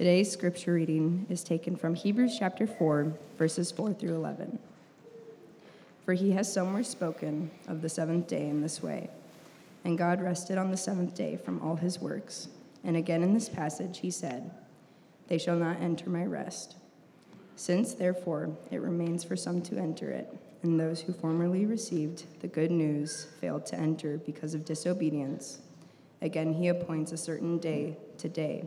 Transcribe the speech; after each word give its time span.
Today's 0.00 0.32
scripture 0.32 0.72
reading 0.72 1.26
is 1.28 1.44
taken 1.44 1.76
from 1.76 1.94
Hebrews 1.94 2.34
chapter 2.38 2.66
4, 2.66 3.12
verses 3.36 3.70
4 3.70 3.92
through 3.92 4.14
11. 4.14 4.58
For 6.06 6.14
he 6.14 6.30
has 6.30 6.50
somewhere 6.50 6.84
spoken 6.84 7.50
of 7.68 7.82
the 7.82 7.90
seventh 7.90 8.26
day 8.26 8.48
in 8.48 8.62
this 8.62 8.82
way 8.82 9.10
And 9.84 9.98
God 9.98 10.22
rested 10.22 10.56
on 10.56 10.70
the 10.70 10.76
seventh 10.78 11.14
day 11.14 11.36
from 11.36 11.60
all 11.60 11.76
his 11.76 12.00
works. 12.00 12.48
And 12.82 12.96
again 12.96 13.22
in 13.22 13.34
this 13.34 13.50
passage 13.50 13.98
he 13.98 14.10
said, 14.10 14.50
They 15.28 15.36
shall 15.36 15.56
not 15.56 15.82
enter 15.82 16.08
my 16.08 16.24
rest. 16.24 16.76
Since, 17.54 17.92
therefore, 17.92 18.48
it 18.70 18.80
remains 18.80 19.22
for 19.22 19.36
some 19.36 19.60
to 19.60 19.76
enter 19.76 20.10
it, 20.10 20.34
and 20.62 20.80
those 20.80 21.02
who 21.02 21.12
formerly 21.12 21.66
received 21.66 22.24
the 22.40 22.48
good 22.48 22.70
news 22.70 23.26
failed 23.38 23.66
to 23.66 23.76
enter 23.76 24.16
because 24.16 24.54
of 24.54 24.64
disobedience, 24.64 25.58
again 26.22 26.54
he 26.54 26.68
appoints 26.68 27.12
a 27.12 27.18
certain 27.18 27.58
day 27.58 27.98
today 28.16 28.66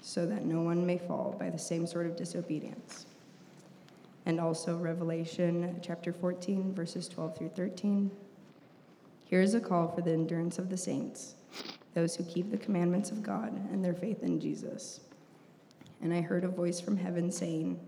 so 0.00 0.26
that 0.26 0.44
no 0.44 0.60
one 0.60 0.86
may 0.86 0.98
fall 0.98 1.36
by 1.38 1.50
the 1.50 1.58
same 1.58 1.86
sort 1.86 2.06
of 2.06 2.16
disobedience. 2.16 3.06
And 4.26 4.40
also 4.40 4.76
Revelation 4.76 5.78
chapter 5.82 6.12
14, 6.12 6.74
verses 6.74 7.08
12 7.08 7.36
through 7.36 7.50
13. 7.50 8.10
Here 9.24 9.40
is 9.40 9.54
a 9.54 9.60
call 9.60 9.88
for 9.88 10.02
the 10.02 10.12
endurance 10.12 10.58
of 10.58 10.70
the 10.70 10.76
saints, 10.76 11.34
those 11.94 12.16
who 12.16 12.24
keep 12.24 12.50
the 12.50 12.56
commandments 12.56 13.10
of 13.10 13.22
God 13.22 13.52
and 13.72 13.84
their 13.84 13.94
faith 13.94 14.22
in 14.22 14.40
Jesus. 14.40 15.00
And 16.02 16.12
I 16.12 16.20
heard 16.20 16.44
a 16.44 16.48
voice 16.48 16.80
from 16.80 16.96
heaven 16.96 17.30
saying, 17.30 17.80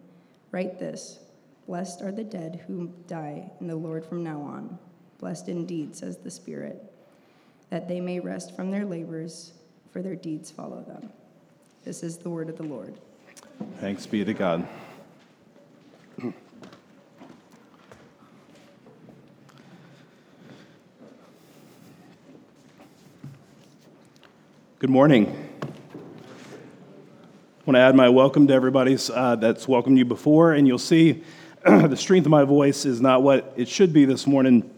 Write 0.50 0.78
this 0.78 1.20
Blessed 1.66 2.00
are 2.02 2.12
the 2.12 2.24
dead 2.24 2.64
who 2.66 2.90
die 3.06 3.50
in 3.60 3.66
the 3.66 3.76
Lord 3.76 4.04
from 4.04 4.24
now 4.24 4.40
on. 4.40 4.78
Blessed 5.18 5.48
indeed, 5.48 5.94
says 5.94 6.16
the 6.16 6.30
Spirit, 6.30 6.90
that 7.70 7.88
they 7.88 8.00
may 8.00 8.20
rest 8.20 8.56
from 8.56 8.70
their 8.70 8.86
labors, 8.86 9.52
for 9.90 10.00
their 10.00 10.16
deeds 10.16 10.50
follow 10.50 10.82
them. 10.82 11.12
This 11.84 12.02
is 12.02 12.18
the 12.18 12.28
word 12.28 12.48
of 12.48 12.56
the 12.56 12.64
Lord. 12.64 12.94
Thanks 13.80 14.04
be 14.04 14.24
to 14.24 14.34
God. 14.34 14.66
Good 24.80 24.90
morning. 24.90 25.26
I 25.62 25.66
want 27.64 27.76
to 27.76 27.80
add 27.80 27.94
my 27.94 28.08
welcome 28.08 28.46
to 28.48 28.54
everybody 28.54 28.98
uh, 29.12 29.36
that's 29.36 29.66
welcomed 29.66 29.98
you 29.98 30.04
before, 30.04 30.52
and 30.52 30.66
you'll 30.66 30.78
see 30.78 31.22
the 31.64 31.96
strength 31.96 32.26
of 32.26 32.30
my 32.30 32.44
voice 32.44 32.84
is 32.84 33.00
not 33.00 33.22
what 33.22 33.52
it 33.56 33.68
should 33.68 33.92
be 33.92 34.04
this 34.04 34.26
morning. 34.26 34.68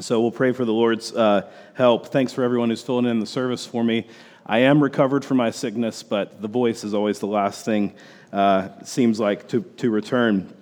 So 0.00 0.20
we'll 0.20 0.30
pray 0.30 0.52
for 0.52 0.64
the 0.64 0.72
Lord's 0.72 1.12
uh, 1.14 1.50
help. 1.74 2.08
Thanks 2.08 2.32
for 2.32 2.44
everyone 2.44 2.70
who's 2.70 2.82
filling 2.82 3.06
in 3.06 3.20
the 3.20 3.26
service 3.26 3.66
for 3.66 3.84
me. 3.84 4.06
I 4.44 4.60
am 4.60 4.82
recovered 4.82 5.24
from 5.24 5.36
my 5.36 5.50
sickness, 5.50 6.02
but 6.02 6.42
the 6.42 6.48
voice 6.48 6.82
is 6.84 6.94
always 6.94 7.20
the 7.20 7.26
last 7.26 7.64
thing, 7.64 7.94
uh, 8.32 8.68
seems 8.84 9.20
like, 9.20 9.48
to, 9.48 9.62
to 9.78 9.90
return. 9.90 10.52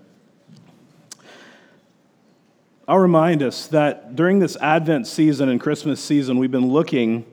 I'll 2.87 2.99
remind 2.99 3.43
us 3.43 3.69
that 3.69 4.17
during 4.17 4.39
this 4.39 4.57
Advent 4.57 5.07
season 5.07 5.49
and 5.49 5.61
Christmas 5.61 6.03
season, 6.03 6.39
we've 6.39 6.51
been 6.51 6.71
looking 6.71 7.25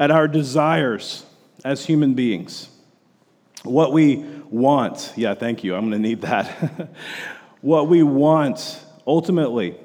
at 0.00 0.10
our 0.10 0.26
desires 0.26 1.24
as 1.64 1.84
human 1.86 2.14
beings. 2.14 2.68
What 3.62 3.92
we 3.92 4.16
want. 4.50 5.12
Yeah, 5.14 5.34
thank 5.34 5.62
you. 5.62 5.76
I'm 5.76 5.90
to 5.92 5.98
need 5.98 6.22
that. 6.22 6.90
what 7.60 7.86
we 7.86 8.02
want 8.02 8.80
ultimately. 9.06 9.76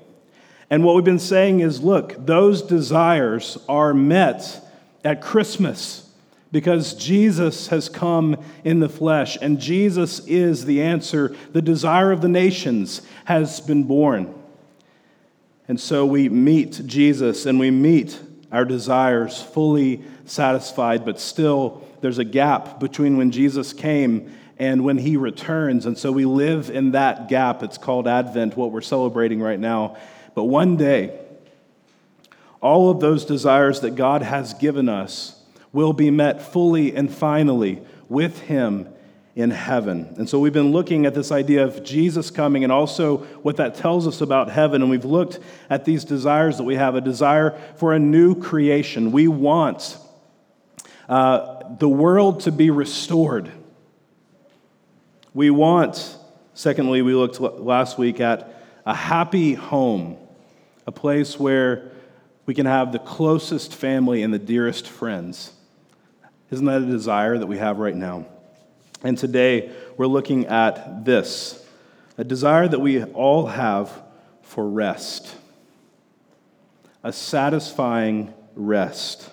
And 0.69 0.83
what 0.83 0.95
we've 0.95 1.05
been 1.05 1.19
saying 1.19 1.59
is 1.59 1.81
look, 1.81 2.25
those 2.25 2.61
desires 2.63 3.57
are 3.69 3.93
met 3.93 4.66
at 5.07 5.21
Christmas 5.21 6.05
because 6.51 6.93
Jesus 6.93 7.67
has 7.67 7.87
come 7.87 8.43
in 8.65 8.81
the 8.81 8.89
flesh 8.89 9.37
and 9.41 9.57
Jesus 9.57 10.19
is 10.27 10.65
the 10.65 10.81
answer. 10.81 11.33
The 11.53 11.61
desire 11.61 12.11
of 12.11 12.19
the 12.19 12.27
nations 12.27 13.01
has 13.23 13.61
been 13.61 13.85
born. 13.85 14.35
And 15.69 15.79
so 15.79 16.05
we 16.05 16.27
meet 16.27 16.81
Jesus 16.85 17.45
and 17.45 17.57
we 17.57 17.71
meet 17.71 18.19
our 18.51 18.65
desires 18.65 19.41
fully 19.41 20.03
satisfied, 20.25 21.05
but 21.05 21.21
still 21.21 21.87
there's 22.01 22.17
a 22.17 22.25
gap 22.25 22.81
between 22.81 23.15
when 23.15 23.31
Jesus 23.31 23.71
came 23.71 24.35
and 24.59 24.83
when 24.83 24.97
he 24.97 25.15
returns. 25.15 25.85
And 25.85 25.97
so 25.97 26.11
we 26.11 26.25
live 26.25 26.69
in 26.69 26.91
that 26.91 27.29
gap. 27.29 27.63
It's 27.63 27.77
called 27.77 28.09
Advent, 28.09 28.57
what 28.57 28.73
we're 28.73 28.81
celebrating 28.81 29.41
right 29.41 29.59
now. 29.59 29.95
But 30.35 30.45
one 30.45 30.75
day, 30.75 31.17
all 32.61 32.89
of 32.89 32.99
those 32.99 33.25
desires 33.25 33.81
that 33.81 33.95
God 33.95 34.21
has 34.21 34.53
given 34.53 34.89
us 34.89 35.41
will 35.71 35.93
be 35.93 36.09
met 36.09 36.41
fully 36.41 36.95
and 36.95 37.13
finally 37.13 37.81
with 38.09 38.39
Him 38.41 38.87
in 39.35 39.51
heaven. 39.51 40.15
And 40.17 40.27
so 40.27 40.39
we've 40.39 40.51
been 40.51 40.71
looking 40.71 41.05
at 41.05 41.13
this 41.13 41.31
idea 41.31 41.63
of 41.63 41.83
Jesus 41.83 42.31
coming 42.31 42.63
and 42.63 42.73
also 42.73 43.17
what 43.43 43.57
that 43.57 43.75
tells 43.75 44.07
us 44.07 44.21
about 44.21 44.49
heaven. 44.49 44.81
And 44.81 44.89
we've 44.89 45.05
looked 45.05 45.39
at 45.69 45.85
these 45.85 46.03
desires 46.03 46.57
that 46.57 46.63
we 46.63 46.73
have 46.73 46.95
a 46.95 47.01
desire 47.01 47.51
for 47.75 47.93
a 47.93 47.99
new 47.99 48.33
creation. 48.33 49.11
We 49.11 49.27
want 49.27 49.95
uh, 51.07 51.75
the 51.77 51.87
world 51.87 52.39
to 52.41 52.51
be 52.51 52.71
restored. 52.71 53.51
We 55.35 55.51
want, 55.51 56.17
secondly, 56.55 57.03
we 57.03 57.13
looked 57.13 57.39
last 57.39 57.99
week 57.99 58.19
at 58.19 58.55
a 58.87 58.95
happy 58.95 59.53
home, 59.53 60.17
a 60.87 60.91
place 60.91 61.39
where 61.39 61.91
we 62.47 62.53
can 62.53 62.65
have 62.65 62.91
the 62.91 62.99
closest 62.99 63.75
family 63.75 64.23
and 64.23 64.33
the 64.33 64.39
dearest 64.39 64.87
friends. 64.87 65.51
Isn't 66.49 66.65
that 66.65 66.81
a 66.81 66.85
desire 66.85 67.37
that 67.37 67.45
we 67.45 67.57
have 67.57 67.77
right 67.77 67.95
now? 67.95 68.25
And 69.03 69.17
today 69.17 69.71
we're 69.97 70.07
looking 70.07 70.47
at 70.47 71.05
this 71.05 71.63
a 72.17 72.23
desire 72.23 72.67
that 72.67 72.79
we 72.79 73.03
all 73.03 73.45
have 73.45 74.01
for 74.41 74.67
rest, 74.67 75.35
a 77.03 77.13
satisfying 77.13 78.33
rest. 78.55 79.29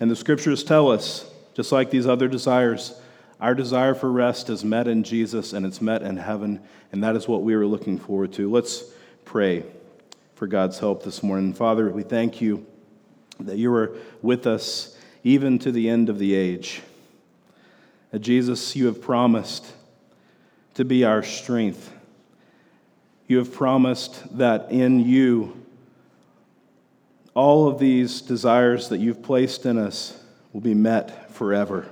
And 0.00 0.10
the 0.10 0.16
scriptures 0.16 0.62
tell 0.62 0.90
us, 0.90 1.24
just 1.54 1.72
like 1.72 1.90
these 1.90 2.06
other 2.06 2.28
desires, 2.28 3.00
our 3.40 3.54
desire 3.54 3.94
for 3.94 4.12
rest 4.12 4.50
is 4.50 4.64
met 4.64 4.86
in 4.86 5.02
Jesus 5.02 5.54
and 5.54 5.64
it's 5.64 5.80
met 5.80 6.02
in 6.02 6.18
heaven, 6.18 6.60
and 6.92 7.02
that 7.04 7.16
is 7.16 7.26
what 7.26 7.42
we 7.42 7.54
are 7.54 7.66
looking 7.66 7.98
forward 7.98 8.34
to. 8.34 8.50
Let's 8.50 8.84
pray 9.24 9.64
for 10.40 10.46
God's 10.46 10.78
help 10.78 11.02
this 11.02 11.22
morning. 11.22 11.52
Father, 11.52 11.90
we 11.90 12.02
thank 12.02 12.40
you 12.40 12.64
that 13.40 13.58
you 13.58 13.70
are 13.74 13.94
with 14.22 14.46
us 14.46 14.96
even 15.22 15.58
to 15.58 15.70
the 15.70 15.86
end 15.86 16.08
of 16.08 16.18
the 16.18 16.34
age. 16.34 16.80
That 18.10 18.20
Jesus, 18.20 18.74
you 18.74 18.86
have 18.86 19.02
promised 19.02 19.66
to 20.76 20.84
be 20.86 21.04
our 21.04 21.22
strength. 21.22 21.92
You 23.28 23.36
have 23.36 23.52
promised 23.52 24.38
that 24.38 24.72
in 24.72 25.00
you, 25.00 25.62
all 27.34 27.68
of 27.68 27.78
these 27.78 28.22
desires 28.22 28.88
that 28.88 28.96
you've 28.96 29.22
placed 29.22 29.66
in 29.66 29.76
us 29.76 30.24
will 30.54 30.62
be 30.62 30.72
met 30.72 31.30
forever. 31.34 31.86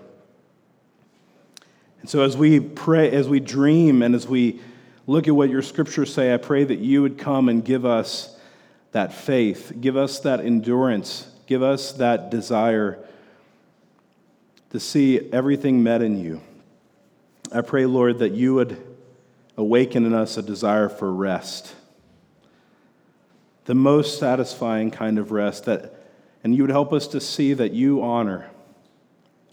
And 2.00 2.08
so, 2.08 2.22
as 2.22 2.34
we 2.34 2.60
pray, 2.60 3.10
as 3.10 3.28
we 3.28 3.40
dream, 3.40 4.00
and 4.00 4.14
as 4.14 4.26
we 4.26 4.62
look 5.06 5.28
at 5.28 5.36
what 5.36 5.50
your 5.50 5.60
scriptures 5.60 6.14
say, 6.14 6.32
I 6.32 6.38
pray 6.38 6.64
that 6.64 6.78
you 6.78 7.02
would 7.02 7.18
come 7.18 7.50
and 7.50 7.62
give 7.62 7.84
us 7.84 8.36
that 8.92 9.12
faith, 9.12 9.72
give 9.80 9.96
us 9.96 10.20
that 10.20 10.40
endurance, 10.40 11.28
give 11.46 11.62
us 11.62 11.92
that 11.92 12.30
desire 12.30 12.98
to 14.70 14.80
see 14.80 15.30
everything 15.32 15.82
met 15.82 16.02
in 16.02 16.22
you. 16.22 16.40
I 17.52 17.62
pray, 17.62 17.86
Lord, 17.86 18.18
that 18.18 18.32
you 18.32 18.54
would 18.54 18.76
awaken 19.56 20.04
in 20.04 20.14
us 20.14 20.36
a 20.36 20.42
desire 20.42 20.88
for 20.88 21.12
rest, 21.12 21.74
the 23.64 23.74
most 23.74 24.18
satisfying 24.18 24.90
kind 24.90 25.18
of 25.18 25.32
rest, 25.32 25.64
that, 25.64 25.94
and 26.44 26.54
you 26.54 26.62
would 26.62 26.70
help 26.70 26.92
us 26.92 27.06
to 27.08 27.20
see 27.20 27.54
that 27.54 27.72
you 27.72 28.02
honor 28.02 28.50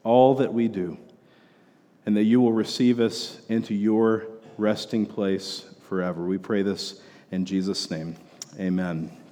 all 0.03 0.35
that 0.35 0.53
we 0.53 0.67
do, 0.67 0.97
and 2.05 2.15
that 2.15 2.23
you 2.23 2.39
will 2.39 2.53
receive 2.53 2.99
us 2.99 3.39
into 3.49 3.73
your 3.73 4.27
resting 4.57 5.05
place 5.05 5.65
forever. 5.89 6.25
We 6.25 6.37
pray 6.37 6.61
this 6.61 7.01
in 7.31 7.45
Jesus' 7.45 7.89
name. 7.89 8.15
Amen. 8.59 9.25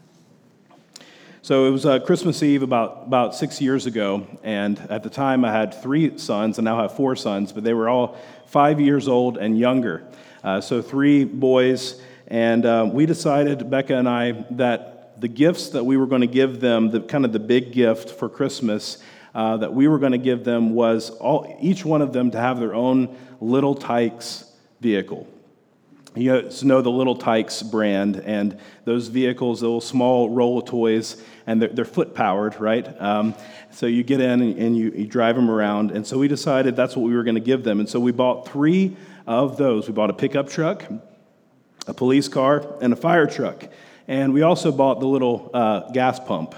So 1.44 1.66
it 1.66 1.72
was 1.72 1.86
uh, 1.86 2.00
Christmas 2.00 2.42
Eve 2.42 2.64
about, 2.64 3.04
about 3.06 3.36
six 3.36 3.60
years 3.60 3.86
ago, 3.86 4.26
and 4.44 4.80
at 4.90 5.04
the 5.04 5.10
time 5.10 5.44
I 5.44 5.52
had 5.52 5.74
three 5.74 6.18
sons, 6.18 6.58
and 6.58 6.64
now 6.64 6.80
I 6.80 6.84
have 6.84 6.96
four 6.96 7.18
sons, 7.18 7.52
but 7.52 7.66
they 7.66 7.74
were 7.74 7.90
all 7.90 8.18
five 8.46 8.80
years 8.80 9.10
old 9.10 9.38
and 9.38 9.60
younger. 9.60 10.08
Uh, 10.42 10.62
so 10.62 10.82
three 10.82 11.26
boys, 11.26 12.02
and 12.28 12.66
uh, 12.66 12.90
we 12.90 13.06
decided, 13.06 13.70
Becca 13.70 13.94
and 13.94 14.08
I, 14.08 14.46
that 14.52 15.20
the 15.20 15.28
gifts 15.28 15.68
that 15.72 15.84
we 15.84 15.98
were 15.98 16.08
going 16.08 16.22
to 16.22 16.28
give 16.28 16.62
them, 16.62 16.92
the 16.92 17.02
kind 17.02 17.26
of 17.26 17.34
the 17.34 17.40
big 17.40 17.74
gift 17.74 18.12
for 18.12 18.30
Christmas, 18.30 19.04
uh, 19.36 19.58
that 19.58 19.74
we 19.74 19.90
were 19.90 20.00
going 20.00 20.14
to 20.14 20.18
give 20.18 20.46
them 20.46 20.74
was 20.74 21.10
all, 21.10 21.58
each 21.60 21.84
one 21.84 22.02
of 22.02 22.14
them 22.14 22.32
to 22.32 22.40
have 22.40 22.58
their 22.58 22.74
own 22.74 23.18
Little 23.42 23.76
Tikes 23.76 24.50
vehicle. 24.80 25.28
You 26.16 26.50
know 26.64 26.82
the 26.82 26.92
Little 26.92 27.16
Tikes 27.16 27.64
brand, 27.64 28.18
and 28.18 28.60
those 28.86 29.08
vehicles, 29.08 29.62
those 29.62 29.68
little 29.68 29.82
small 29.82 30.30
roll 30.30 30.62
toys, 30.62 31.22
and 31.48 31.62
they're, 31.62 31.70
they're 31.70 31.86
foot 31.86 32.14
powered, 32.14 32.60
right? 32.60 32.88
Um, 33.02 33.34
so 33.72 33.88
you 33.88 34.04
get 34.04 34.22
in 34.22 34.42
and, 34.42 34.58
and 34.58 34.78
you, 34.78 34.92
you, 34.92 35.08
drive 35.08 35.36
them 35.36 35.50
around. 35.50 35.92
And 35.92 36.06
so 36.06 36.20
we 36.20 36.28
decided 36.28 36.76
that's 36.76 36.96
what 36.96 37.04
we 37.04 37.16
were 37.16 37.24
going 37.24 37.36
to 37.36 37.42
give 37.42 37.64
them. 37.64 37.80
And 37.80 37.90
so 37.90 38.00
we 38.00 38.12
bought 38.12 38.48
three 38.48 38.96
of 39.26 39.58
those. 39.58 39.88
We 39.88 39.94
bought 39.94 40.12
a 40.12 40.14
pickup 40.14 40.50
truck, 40.50 40.86
a 41.88 41.94
police 41.94 42.28
car, 42.28 42.64
and 42.82 42.94
a 42.94 42.96
fire 42.96 43.26
truck. 43.26 43.68
And 44.08 44.34
we 44.34 44.44
also 44.44 44.72
bought 44.72 45.00
the 45.00 45.08
little 45.08 45.50
uh, 45.54 45.92
gas 45.92 46.20
pump 46.20 46.54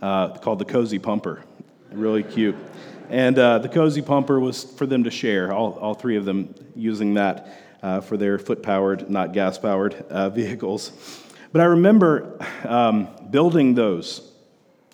uh, 0.00 0.38
called 0.38 0.60
the 0.60 0.64
Cozy 0.64 1.00
Pumper. 1.00 1.42
Really 1.90 2.22
cute. 2.22 2.54
And 3.10 3.38
uh, 3.38 3.58
the 3.58 3.68
Cozy 3.68 4.02
Pumper 4.02 4.38
was 4.38 4.62
for 4.62 4.86
them 4.86 5.04
to 5.04 5.10
share, 5.10 5.52
all, 5.52 5.72
all 5.80 5.94
three 5.94 6.16
of 6.16 6.24
them 6.24 6.54
using 6.76 7.14
that 7.14 7.67
uh, 7.82 8.00
for 8.00 8.16
their 8.16 8.38
foot 8.38 8.62
powered, 8.62 9.08
not 9.08 9.32
gas 9.32 9.58
powered 9.58 9.94
uh, 10.10 10.30
vehicles. 10.40 10.92
But 11.52 11.62
I 11.62 11.64
remember 11.64 12.38
um, 12.64 13.08
building 13.30 13.74
those, 13.74 14.30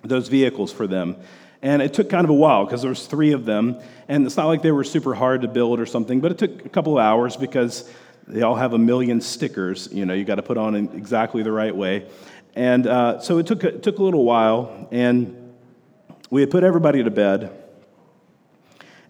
those 0.03 0.29
vehicles 0.29 0.73
for 0.73 0.87
them. 0.87 1.17
And 1.63 1.81
it 1.81 1.95
took 1.95 2.11
kind 2.11 2.25
of 2.25 2.31
a 2.31 2.35
while 2.35 2.65
because 2.65 2.83
there 2.83 2.91
was 2.91 3.07
three 3.07 3.33
of 3.33 3.45
them. 3.45 3.81
And 4.07 4.27
it's 4.27 4.37
not 4.37 4.47
like 4.47 4.63
they 4.63 4.71
were 4.71 4.85
super 4.85 5.15
hard 5.15 5.43
to 5.43 5.49
build 5.49 5.81
or 5.81 5.87
something, 5.87 6.21
but 6.21 6.31
it 6.31 6.39
took 6.39 6.65
a 6.65 6.69
couple 6.69 6.99
of 6.99 7.05
hours 7.05 7.37
because 7.37 7.91
they 8.27 8.43
all 8.43 8.55
have 8.55 8.73
a 8.73 8.79
million 8.79 9.21
stickers, 9.21 9.89
you 9.93 10.07
know, 10.07 10.15
you 10.15 10.25
got 10.25 10.37
to 10.37 10.43
put 10.43 10.57
on 10.57 10.75
in 10.75 10.95
exactly 10.95 11.43
the 11.43 11.53
right 11.53 11.75
way. 11.75 12.07
And 12.55 12.87
uh, 12.87 13.21
so 13.21 13.39
it 13.39 13.47
took, 13.47 13.65
it 13.65 13.83
took 13.83 13.99
a 13.99 14.03
little 14.03 14.25
while, 14.25 14.89
and 14.91 15.55
we 16.31 16.41
had 16.41 16.51
put 16.51 16.65
everybody 16.65 17.03
to 17.03 17.11
bed. 17.11 17.51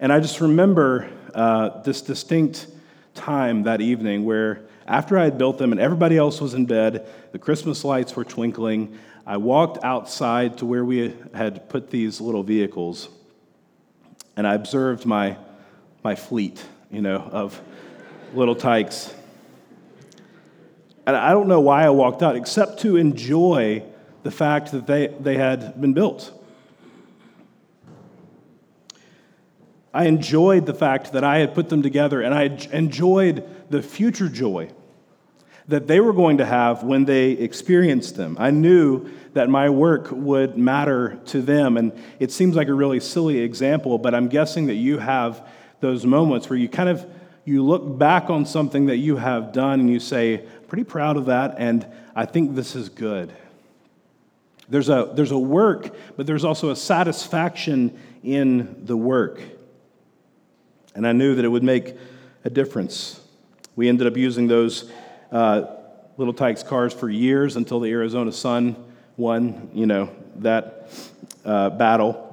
And 0.01 0.13
I 0.13 0.21
just 0.21 0.41
remember 0.41 1.09
uh, 1.35 1.83
this 1.83 2.03
distinct 2.03 2.67
time 3.15 3.63
that 3.65 3.81
evening 3.81 4.25
where, 4.25 4.63
after 4.87 5.19
I 5.19 5.25
had 5.25 5.39
built 5.39 5.59
them 5.59 5.73
and 5.73 5.81
everybody 5.81 6.19
else 6.19 6.41
was 6.41 6.55
in 6.55 6.67
bed, 6.67 7.07
the 7.33 7.39
Christmas 7.39 7.85
lights 7.85 8.15
were 8.15 8.25
twinkling, 8.25 8.99
I 9.27 9.39
walked 9.39 9.83
outside 9.83 10.59
to 10.59 10.67
where 10.67 10.85
we 10.85 11.15
had 11.33 11.69
put 11.69 11.91
these 11.91 12.21
little 12.21 12.43
vehicles, 12.43 13.09
and 14.37 14.47
I 14.47 14.55
observed 14.55 15.07
my, 15.07 15.39
my 16.03 16.15
fleet, 16.15 16.63
you 16.91 17.01
know, 17.01 17.17
of 17.17 17.61
little 18.35 18.55
tykes. 18.55 19.15
And 21.07 21.17
I 21.17 21.31
don't 21.31 21.49
know 21.49 21.61
why 21.61 21.85
I 21.85 21.91
walked 21.91 22.23
out, 22.23 22.37
except 22.37 22.81
to 22.81 22.97
enjoy 22.97 23.83
the 24.23 24.31
fact 24.31 24.73
that 24.73 24.87
they, 24.87 25.07
they 25.07 25.37
had 25.37 25.81
been 25.81 25.95
built. 25.95 26.33
I 29.95 30.07
enjoyed 30.07 30.67
the 30.67 30.75
fact 30.75 31.13
that 31.13 31.23
I 31.23 31.39
had 31.39 31.55
put 31.55 31.69
them 31.69 31.81
together, 31.81 32.21
and 32.21 32.35
I 32.35 32.59
enjoyed 32.73 33.49
the 33.71 33.81
future 33.81 34.29
joy 34.29 34.71
that 35.69 35.87
they 35.87 36.01
were 36.01 36.13
going 36.13 36.39
to 36.39 36.45
have 36.45 36.83
when 36.83 37.05
they 37.05 37.31
experienced 37.31 38.17
them. 38.17 38.37
I 38.39 38.51
knew 38.51 39.09
that 39.33 39.49
my 39.49 39.71
work 39.71 40.09
would 40.11 40.59
matter 40.59 41.19
to 41.27 41.41
them, 41.41 41.77
and 41.77 41.93
it 42.19 42.33
seems 42.33 42.57
like 42.57 42.69
a 42.69 42.75
really 42.75 42.99
silly 42.99 43.39
example, 43.39 43.97
but 43.97 44.15
I'm 44.15 44.29
guessing 44.29 44.67
that 44.67 44.75
you 44.75 44.99
have 44.99 45.49
those 45.81 46.05
moments 46.05 46.51
where 46.51 46.59
you 46.59 46.69
kind 46.69 46.89
of 46.89 47.07
you 47.45 47.63
look 47.63 47.99
back 47.99 48.31
on 48.31 48.47
something 48.47 48.87
that 48.87 48.97
you 48.97 49.17
have 49.17 49.53
done 49.53 49.79
and 49.79 49.89
you 49.89 50.01
say, 50.01 50.45
pretty 50.67 50.85
proud 50.85 51.17
of 51.17 51.27
that, 51.27 51.55
and 51.59 51.87
I 52.17 52.25
think 52.25 52.55
this 52.55 52.75
is 52.75 52.89
good. 52.89 53.33
There's 54.69 54.89
a, 54.89 55.13
there's 55.15 55.31
a 55.31 55.39
work, 55.39 55.95
but 56.17 56.27
there's 56.27 56.45
also 56.45 56.71
a 56.71 56.77
satisfaction 56.77 57.99
in 58.23 58.87
the 58.87 58.97
work. 58.97 59.41
And 60.95 61.07
I 61.07 61.13
knew 61.13 61.35
that 61.35 61.45
it 61.45 61.49
would 61.49 61.63
make 61.63 61.97
a 62.45 62.51
difference. 62.51 63.21
We 63.77 63.89
ended 63.89 64.07
up 64.07 64.17
using 64.17 64.47
those 64.47 64.91
uh, 65.33 65.67
Little 66.17 66.35
Tikes 66.35 66.63
cars 66.63 66.93
for 66.93 67.09
years 67.09 67.57
until 67.57 67.81
the 67.81 67.91
Arizona 67.91 68.31
Sun 68.31 68.77
won, 69.17 69.71
you 69.75 69.87
know, 69.87 70.11
that 70.37 70.91
uh, 71.45 71.71
battle. 71.71 72.31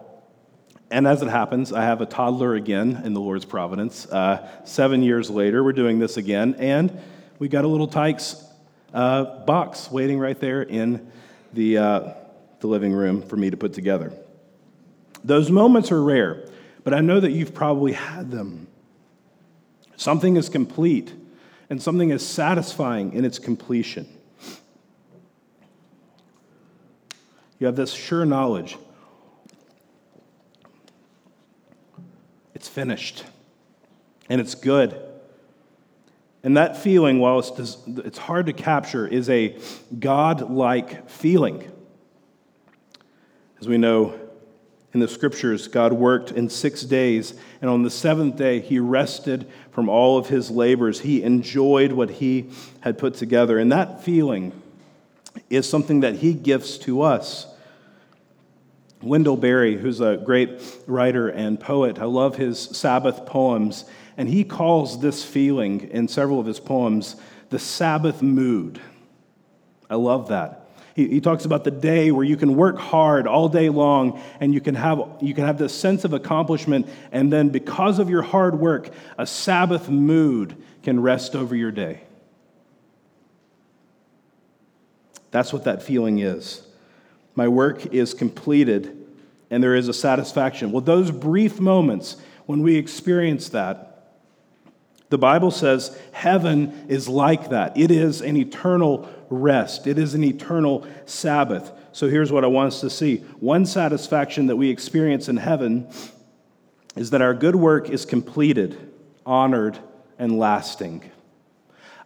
And 0.91 1.07
as 1.07 1.21
it 1.21 1.29
happens, 1.29 1.71
I 1.71 1.83
have 1.83 2.01
a 2.01 2.05
toddler 2.05 2.53
again 2.55 3.01
in 3.05 3.13
the 3.13 3.21
Lord's 3.21 3.45
providence. 3.45 4.05
Uh, 4.05 4.47
seven 4.65 5.01
years 5.01 5.29
later, 5.29 5.63
we're 5.63 5.71
doing 5.73 5.99
this 5.99 6.17
again, 6.17 6.55
and 6.59 6.99
we 7.39 7.47
got 7.47 7.65
a 7.65 7.67
little 7.67 7.87
Tikes 7.87 8.43
uh, 8.93 9.23
box 9.45 9.89
waiting 9.89 10.19
right 10.19 10.39
there 10.39 10.61
in 10.61 11.09
the, 11.53 11.77
uh, 11.77 12.13
the 12.59 12.67
living 12.67 12.93
room 12.93 13.21
for 13.21 13.37
me 13.37 13.49
to 13.49 13.57
put 13.57 13.73
together. 13.73 14.11
Those 15.23 15.49
moments 15.49 15.91
are 15.91 16.03
rare, 16.03 16.49
but 16.83 16.93
I 16.93 17.01
know 17.01 17.19
that 17.19 17.31
you've 17.31 17.53
probably 17.53 17.93
had 17.93 18.31
them. 18.31 18.67
Something 19.95 20.35
is 20.35 20.49
complete, 20.49 21.13
and 21.69 21.81
something 21.81 22.09
is 22.09 22.25
satisfying 22.25 23.13
in 23.13 23.25
its 23.25 23.39
completion. 23.39 24.07
You 27.59 27.67
have 27.67 27.75
this 27.75 27.93
sure 27.93 28.25
knowledge 28.25 28.77
It's 32.61 32.69
finished. 32.69 33.23
And 34.29 34.39
it's 34.39 34.53
good. 34.53 34.95
And 36.43 36.57
that 36.57 36.77
feeling, 36.77 37.17
while 37.17 37.39
it's, 37.39 38.17
hard 38.19 38.45
to 38.45 38.53
capture, 38.53 39.07
is 39.07 39.31
a 39.31 39.57
God 39.97 40.51
like 40.51 41.09
feeling. 41.09 41.71
As 43.59 43.67
we 43.67 43.79
know 43.79 44.13
in 44.93 44.99
the 44.99 45.07
scriptures, 45.07 45.67
God 45.67 45.93
worked 45.93 46.31
in 46.31 46.49
six 46.49 46.81
days, 46.83 47.33
and 47.61 47.69
on 47.69 47.83
the 47.83 47.89
seventh 47.89 48.35
day, 48.35 48.59
he 48.59 48.79
rested 48.79 49.47
from 49.71 49.88
all 49.88 50.17
of 50.17 50.27
his 50.27 50.51
labors. 50.51 50.99
He 50.99 51.23
enjoyed 51.23 51.93
what 51.93 52.09
he 52.09 52.49
had 52.81 52.97
put 52.97 53.13
together. 53.13 53.57
And 53.57 53.71
that 53.71 54.03
feeling 54.03 54.51
is 55.49 55.69
something 55.69 56.01
that 56.01 56.15
he 56.15 56.33
gifts 56.33 56.77
to 56.79 57.01
us. 57.01 57.47
Wendell 59.01 59.38
Berry, 59.38 59.77
who's 59.77 60.01
a 60.01 60.17
great 60.17 60.61
writer 60.85 61.29
and 61.29 61.59
poet, 61.59 61.98
I 61.98 62.05
love 62.05 62.36
his 62.36 62.60
Sabbath 62.60 63.25
poems, 63.25 63.86
and 64.17 64.27
he 64.27 64.43
calls 64.43 65.00
this 65.01 65.24
feeling 65.24 65.89
in 65.89 66.07
several 66.07 66.39
of 66.39 66.45
his 66.45 66.60
poems 66.60 67.15
the 67.50 67.60
Sabbath 67.60 68.21
mood. 68.21 68.79
I 69.89 69.95
love 69.95 70.27
that. 70.27 70.61
He, 70.95 71.07
he 71.07 71.21
talks 71.21 71.45
about 71.45 71.63
the 71.63 71.71
day 71.71 72.12
where 72.12 72.25
you 72.25 72.38
can 72.38 72.55
work 72.55 72.77
hard 72.77 73.27
all 73.27 73.50
day 73.50 73.69
long 73.69 74.21
and 74.39 74.53
you 74.53 74.62
can, 74.62 74.75
have, 74.75 75.01
you 75.21 75.33
can 75.33 75.45
have 75.45 75.57
this 75.57 75.74
sense 75.74 76.03
of 76.05 76.13
accomplishment, 76.13 76.88
and 77.12 77.31
then 77.31 77.50
because 77.50 78.00
of 78.00 78.10
your 78.10 78.21
hard 78.21 78.60
work, 78.60 78.89
a 79.17 79.25
Sabbath 79.25 79.89
mood 79.89 80.55
can 80.83 81.00
rest 81.00 81.36
over 81.36 81.55
your 81.55 81.71
day. 81.71 82.01
That's 85.31 85.53
what 85.53 85.63
that 85.63 85.81
feeling 85.81 86.19
is. 86.19 86.62
My 87.36 87.48
work 87.48 87.86
is 87.88 88.13
completed 88.13 88.98
and 89.50 89.63
there 89.63 89.75
is 89.75 89.88
a 89.88 89.93
satisfaction. 89.93 90.71
Well, 90.71 90.81
those 90.81 91.12
brief 91.12 91.60
moments 91.60 92.17
when 92.45 92.63
we 92.63 92.75
experience 92.75 93.50
that, 93.50 93.90
the 95.12 95.18
Bible 95.18 95.51
says 95.51 96.00
heaven 96.13 96.86
is 96.88 97.10
like 97.10 97.50
that. 97.50 97.77
It 97.77 97.91
is 97.91 98.22
an 98.22 98.38
eternal 98.38 99.10
rest, 99.30 99.86
it 99.86 100.00
is 100.00 100.15
an 100.15 100.24
eternal 100.24 100.88
Sabbath. 101.06 101.72
So 101.91 102.08
here's 102.08 102.32
what 102.32 102.46
I 102.46 102.48
want 102.48 102.68
us 102.68 102.80
to 102.80 102.89
see 102.89 103.18
one 103.41 103.65
satisfaction 103.65 104.48
that 104.48 104.56
we 104.56 104.70
experience 104.70 105.27
in 105.27 105.36
heaven 105.36 105.89
is 106.96 107.10
that 107.10 107.22
our 107.22 107.34
good 107.34 107.58
work 107.58 107.89
is 107.89 108.06
completed, 108.06 108.77
honored, 109.25 109.77
and 110.18 110.39
lasting. 110.39 111.12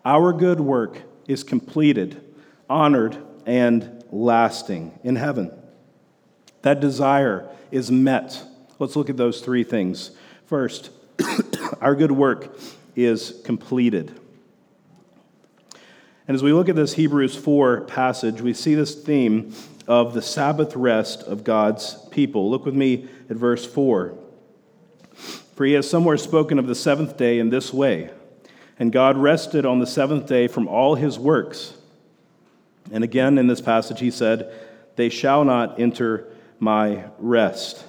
Our 0.03 0.33
good 0.33 0.59
work 0.59 1.03
is 1.27 1.43
completed, 1.43 2.19
honored, 2.67 3.17
and 3.45 4.03
lasting 4.11 4.97
in 5.03 5.15
heaven. 5.15 5.51
That 6.63 6.79
desire 6.79 7.47
is 7.69 7.91
met. 7.91 8.43
Let's 8.79 8.95
look 8.95 9.11
at 9.11 9.17
those 9.17 9.41
three 9.41 9.63
things. 9.63 10.09
First, 10.47 10.89
our 11.81 11.93
good 11.93 12.11
work 12.11 12.57
is 12.95 13.41
completed. 13.43 14.19
And 16.27 16.33
as 16.33 16.41
we 16.41 16.53
look 16.53 16.69
at 16.69 16.75
this 16.75 16.93
Hebrews 16.93 17.35
4 17.35 17.81
passage, 17.81 18.41
we 18.41 18.53
see 18.53 18.73
this 18.73 18.95
theme 18.95 19.53
of 19.87 20.13
the 20.13 20.21
Sabbath 20.21 20.75
rest 20.75 21.21
of 21.23 21.43
God's 21.43 21.95
people. 22.09 22.49
Look 22.49 22.65
with 22.65 22.73
me 22.73 23.07
at 23.29 23.37
verse 23.37 23.65
4. 23.65 24.17
For 25.13 25.65
he 25.65 25.73
has 25.73 25.89
somewhere 25.89 26.17
spoken 26.17 26.57
of 26.57 26.67
the 26.67 26.75
seventh 26.75 27.15
day 27.15 27.39
in 27.39 27.49
this 27.49 27.73
way 27.73 28.09
And 28.77 28.91
God 28.91 29.17
rested 29.17 29.65
on 29.65 29.79
the 29.79 29.87
seventh 29.87 30.27
day 30.27 30.47
from 30.47 30.67
all 30.67 30.95
his 30.95 31.17
works. 31.17 31.73
And 32.91 33.03
again 33.03 33.37
in 33.37 33.47
this 33.47 33.61
passage, 33.61 33.99
he 33.99 34.11
said, 34.11 34.51
they 34.95 35.09
shall 35.09 35.43
not 35.43 35.79
enter 35.79 36.27
my 36.59 37.05
rest. 37.17 37.83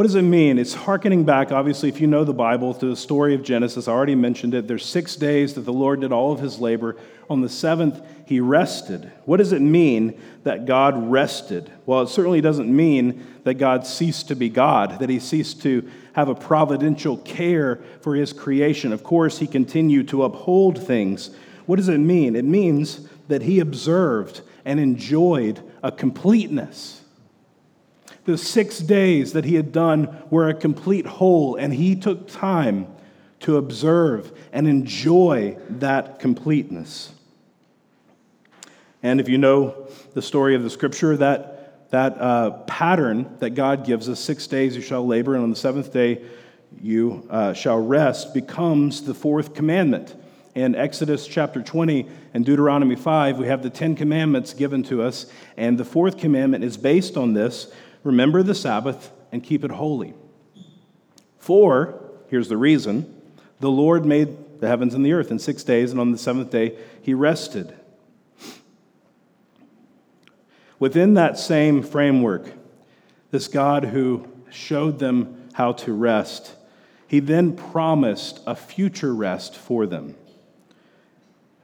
What, 0.00 0.06
does 0.06 0.14
it 0.14 0.22
mean? 0.22 0.58
It's 0.58 0.72
hearkening 0.72 1.24
back, 1.24 1.52
obviously, 1.52 1.90
if 1.90 2.00
you 2.00 2.06
know 2.06 2.24
the 2.24 2.32
Bible, 2.32 2.72
to 2.72 2.86
the 2.86 2.96
story 2.96 3.34
of 3.34 3.42
Genesis. 3.42 3.86
I 3.86 3.92
already 3.92 4.14
mentioned 4.14 4.54
it. 4.54 4.66
There's 4.66 4.86
six 4.86 5.14
days 5.14 5.52
that 5.52 5.66
the 5.66 5.74
Lord 5.74 6.00
did 6.00 6.10
all 6.10 6.32
of 6.32 6.40
his 6.40 6.58
labor. 6.58 6.96
On 7.28 7.42
the 7.42 7.50
seventh, 7.50 8.00
he 8.24 8.40
rested. 8.40 9.12
What 9.26 9.36
does 9.36 9.52
it 9.52 9.60
mean 9.60 10.18
that 10.44 10.64
God 10.64 11.10
rested? 11.10 11.70
Well, 11.84 12.00
it 12.00 12.08
certainly 12.08 12.40
doesn't 12.40 12.74
mean 12.74 13.26
that 13.44 13.56
God 13.58 13.86
ceased 13.86 14.28
to 14.28 14.34
be 14.34 14.48
God, 14.48 15.00
that 15.00 15.10
he 15.10 15.18
ceased 15.18 15.60
to 15.64 15.86
have 16.14 16.30
a 16.30 16.34
providential 16.34 17.18
care 17.18 17.76
for 18.00 18.14
his 18.14 18.32
creation. 18.32 18.94
Of 18.94 19.04
course, 19.04 19.38
he 19.38 19.46
continued 19.46 20.08
to 20.08 20.22
uphold 20.22 20.82
things. 20.82 21.28
What 21.66 21.76
does 21.76 21.90
it 21.90 21.98
mean? 21.98 22.36
It 22.36 22.46
means 22.46 23.06
that 23.28 23.42
he 23.42 23.60
observed 23.60 24.40
and 24.64 24.80
enjoyed 24.80 25.60
a 25.82 25.92
completeness. 25.92 26.99
The 28.24 28.36
six 28.36 28.78
days 28.78 29.32
that 29.32 29.44
he 29.44 29.54
had 29.54 29.72
done 29.72 30.22
were 30.30 30.48
a 30.48 30.54
complete 30.54 31.06
whole, 31.06 31.56
and 31.56 31.72
he 31.72 31.96
took 31.96 32.28
time 32.28 32.86
to 33.40 33.56
observe 33.56 34.32
and 34.52 34.68
enjoy 34.68 35.56
that 35.68 36.18
completeness. 36.18 37.12
And 39.02 39.20
if 39.20 39.28
you 39.28 39.38
know 39.38 39.88
the 40.12 40.22
story 40.22 40.54
of 40.54 40.62
the 40.62 40.70
scripture, 40.70 41.16
that, 41.16 41.90
that 41.90 42.20
uh, 42.20 42.50
pattern 42.66 43.36
that 43.38 43.50
God 43.50 43.86
gives 43.86 44.08
us 44.08 44.20
six 44.20 44.46
days 44.46 44.76
you 44.76 44.82
shall 44.82 45.06
labor, 45.06 45.34
and 45.34 45.42
on 45.42 45.50
the 45.50 45.56
seventh 45.56 45.92
day 45.92 46.22
you 46.80 47.26
uh, 47.30 47.52
shall 47.54 47.78
rest 47.80 48.34
becomes 48.34 49.02
the 49.02 49.14
fourth 49.14 49.54
commandment. 49.54 50.14
In 50.54 50.74
Exodus 50.74 51.26
chapter 51.26 51.62
20 51.62 52.08
and 52.34 52.44
Deuteronomy 52.44 52.96
5, 52.96 53.38
we 53.38 53.46
have 53.46 53.62
the 53.62 53.70
Ten 53.70 53.94
Commandments 53.94 54.52
given 54.52 54.82
to 54.84 55.02
us, 55.02 55.26
and 55.56 55.78
the 55.78 55.84
fourth 55.84 56.18
commandment 56.18 56.64
is 56.64 56.76
based 56.76 57.16
on 57.16 57.32
this 57.32 57.72
remember 58.02 58.42
the 58.42 58.54
Sabbath 58.54 59.10
and 59.32 59.42
keep 59.42 59.64
it 59.64 59.70
holy. 59.70 60.14
For, 61.38 62.00
here's 62.28 62.48
the 62.48 62.56
reason 62.56 63.20
the 63.60 63.70
Lord 63.70 64.04
made 64.04 64.60
the 64.60 64.68
heavens 64.68 64.94
and 64.94 65.04
the 65.04 65.12
earth 65.12 65.30
in 65.30 65.38
six 65.38 65.62
days, 65.64 65.90
and 65.90 66.00
on 66.00 66.12
the 66.12 66.18
seventh 66.18 66.50
day 66.50 66.76
he 67.02 67.14
rested. 67.14 67.74
Within 70.78 71.14
that 71.14 71.38
same 71.38 71.82
framework, 71.82 72.52
this 73.30 73.48
God 73.48 73.84
who 73.84 74.26
showed 74.50 74.98
them 74.98 75.48
how 75.52 75.72
to 75.72 75.92
rest, 75.92 76.54
he 77.06 77.20
then 77.20 77.54
promised 77.54 78.40
a 78.46 78.54
future 78.54 79.14
rest 79.14 79.56
for 79.56 79.86
them. 79.86 80.14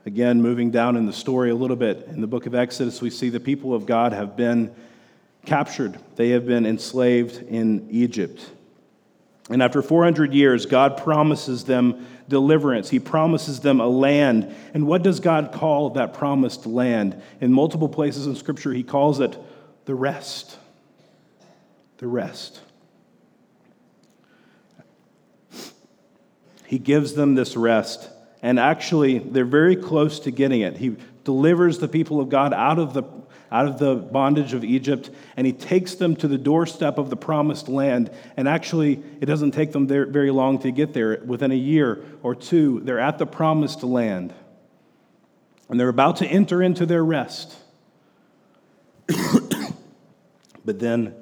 Again, 0.04 0.42
moving 0.42 0.70
down 0.70 0.96
in 0.96 1.06
the 1.06 1.12
story 1.12 1.50
a 1.50 1.54
little 1.54 1.76
bit, 1.76 2.06
in 2.08 2.20
the 2.20 2.26
book 2.26 2.46
of 2.46 2.54
Exodus, 2.54 3.00
we 3.00 3.10
see 3.10 3.28
the 3.28 3.40
people 3.40 3.74
of 3.74 3.86
God 3.86 4.12
have 4.12 4.36
been 4.36 4.74
captured, 5.46 5.98
they 6.16 6.30
have 6.30 6.46
been 6.46 6.66
enslaved 6.66 7.42
in 7.42 7.88
Egypt. 7.90 8.50
And 9.48 9.62
after 9.62 9.80
400 9.80 10.34
years, 10.34 10.66
God 10.66 10.96
promises 10.96 11.64
them 11.64 12.06
deliverance. 12.28 12.90
He 12.90 12.98
promises 12.98 13.60
them 13.60 13.80
a 13.80 13.86
land. 13.86 14.52
And 14.74 14.86
what 14.86 15.02
does 15.02 15.20
God 15.20 15.52
call 15.52 15.90
that 15.90 16.14
promised 16.14 16.66
land? 16.66 17.22
In 17.40 17.52
multiple 17.52 17.88
places 17.88 18.26
in 18.26 18.34
Scripture, 18.34 18.72
He 18.72 18.82
calls 18.82 19.20
it 19.20 19.38
the 19.84 19.94
rest. 19.94 20.58
The 21.98 22.08
rest. 22.08 22.60
He 26.66 26.78
gives 26.80 27.14
them 27.14 27.36
this 27.36 27.56
rest. 27.56 28.10
And 28.42 28.58
actually, 28.58 29.20
they're 29.20 29.44
very 29.44 29.76
close 29.76 30.18
to 30.20 30.32
getting 30.32 30.62
it. 30.62 30.76
He 30.76 30.96
delivers 31.26 31.80
the 31.80 31.88
people 31.88 32.20
of 32.20 32.30
God 32.30 32.54
out 32.54 32.78
of 32.78 32.94
the 32.94 33.02
out 33.52 33.66
of 33.66 33.78
the 33.78 33.94
bondage 33.94 34.54
of 34.54 34.64
Egypt, 34.64 35.08
and 35.36 35.46
he 35.46 35.52
takes 35.52 35.94
them 35.94 36.16
to 36.16 36.26
the 36.26 36.38
doorstep 36.38 36.98
of 36.98 37.10
the 37.10 37.16
promised 37.16 37.68
land. 37.68 38.10
And 38.36 38.48
actually, 38.48 39.00
it 39.20 39.26
doesn't 39.26 39.52
take 39.52 39.70
them 39.70 39.86
there 39.86 40.04
very 40.06 40.32
long 40.32 40.58
to 40.60 40.72
get 40.72 40.92
there. 40.92 41.22
Within 41.24 41.52
a 41.52 41.56
year 41.56 42.04
or 42.24 42.34
two, 42.34 42.80
they're 42.80 42.98
at 42.98 43.18
the 43.18 43.26
promised 43.26 43.84
land. 43.84 44.34
And 45.68 45.78
they're 45.78 45.88
about 45.88 46.16
to 46.16 46.26
enter 46.26 46.60
into 46.60 46.86
their 46.86 47.04
rest. 47.04 47.54
but 50.64 50.80
then 50.80 51.14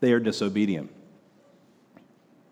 they 0.00 0.12
are 0.12 0.20
disobedient. 0.20 0.90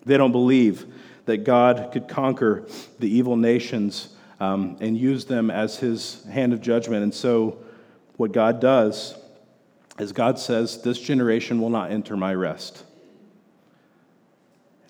They 0.07 0.17
don't 0.17 0.33
believe 0.33 0.87
that 1.27 1.45
God 1.45 1.91
could 1.93 2.09
conquer 2.09 2.67
the 2.99 3.09
evil 3.15 3.37
nations 3.37 4.09
um, 4.41 4.79
and 4.81 4.97
use 4.97 5.27
them 5.27 5.51
as 5.51 5.79
his 5.79 6.25
hand 6.25 6.53
of 6.53 6.61
judgment. 6.61 7.03
And 7.03 7.15
so 7.15 7.59
what 8.17 8.33
God 8.33 8.61
does 8.61 9.15
is 9.99 10.13
God 10.13 10.39
says, 10.39 10.83
This 10.83 10.99
generation 10.99 11.61
will 11.61 11.71
not 11.71 11.93
enter 11.93 12.17
my 12.17 12.35
rest. 12.35 12.85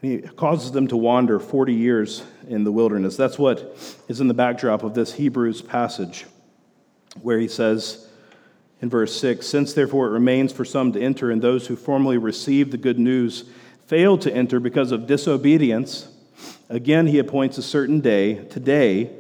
And 0.00 0.12
he 0.12 0.28
causes 0.28 0.72
them 0.72 0.86
to 0.88 0.96
wander 0.96 1.38
40 1.38 1.74
years 1.74 2.22
in 2.48 2.64
the 2.64 2.72
wilderness. 2.72 3.16
That's 3.16 3.38
what 3.38 3.76
is 4.08 4.20
in 4.20 4.28
the 4.28 4.34
backdrop 4.34 4.82
of 4.82 4.94
this 4.94 5.14
Hebrews 5.14 5.62
passage, 5.62 6.26
where 7.20 7.38
he 7.38 7.48
says 7.48 8.08
in 8.80 8.88
verse 8.88 9.14
6 9.20 9.46
Since 9.46 9.74
therefore 9.74 10.06
it 10.06 10.12
remains 10.12 10.52
for 10.52 10.64
some 10.64 10.92
to 10.92 11.00
enter, 11.00 11.30
and 11.30 11.42
those 11.42 11.66
who 11.66 11.76
formerly 11.76 12.18
received 12.18 12.70
the 12.70 12.78
good 12.78 12.98
news 12.98 13.44
failed 13.86 14.22
to 14.22 14.32
enter 14.32 14.60
because 14.60 14.92
of 14.92 15.08
disobedience, 15.08 16.08
again 16.68 17.08
he 17.08 17.18
appoints 17.18 17.58
a 17.58 17.62
certain 17.62 18.00
day, 18.00 18.44
today, 18.44 19.10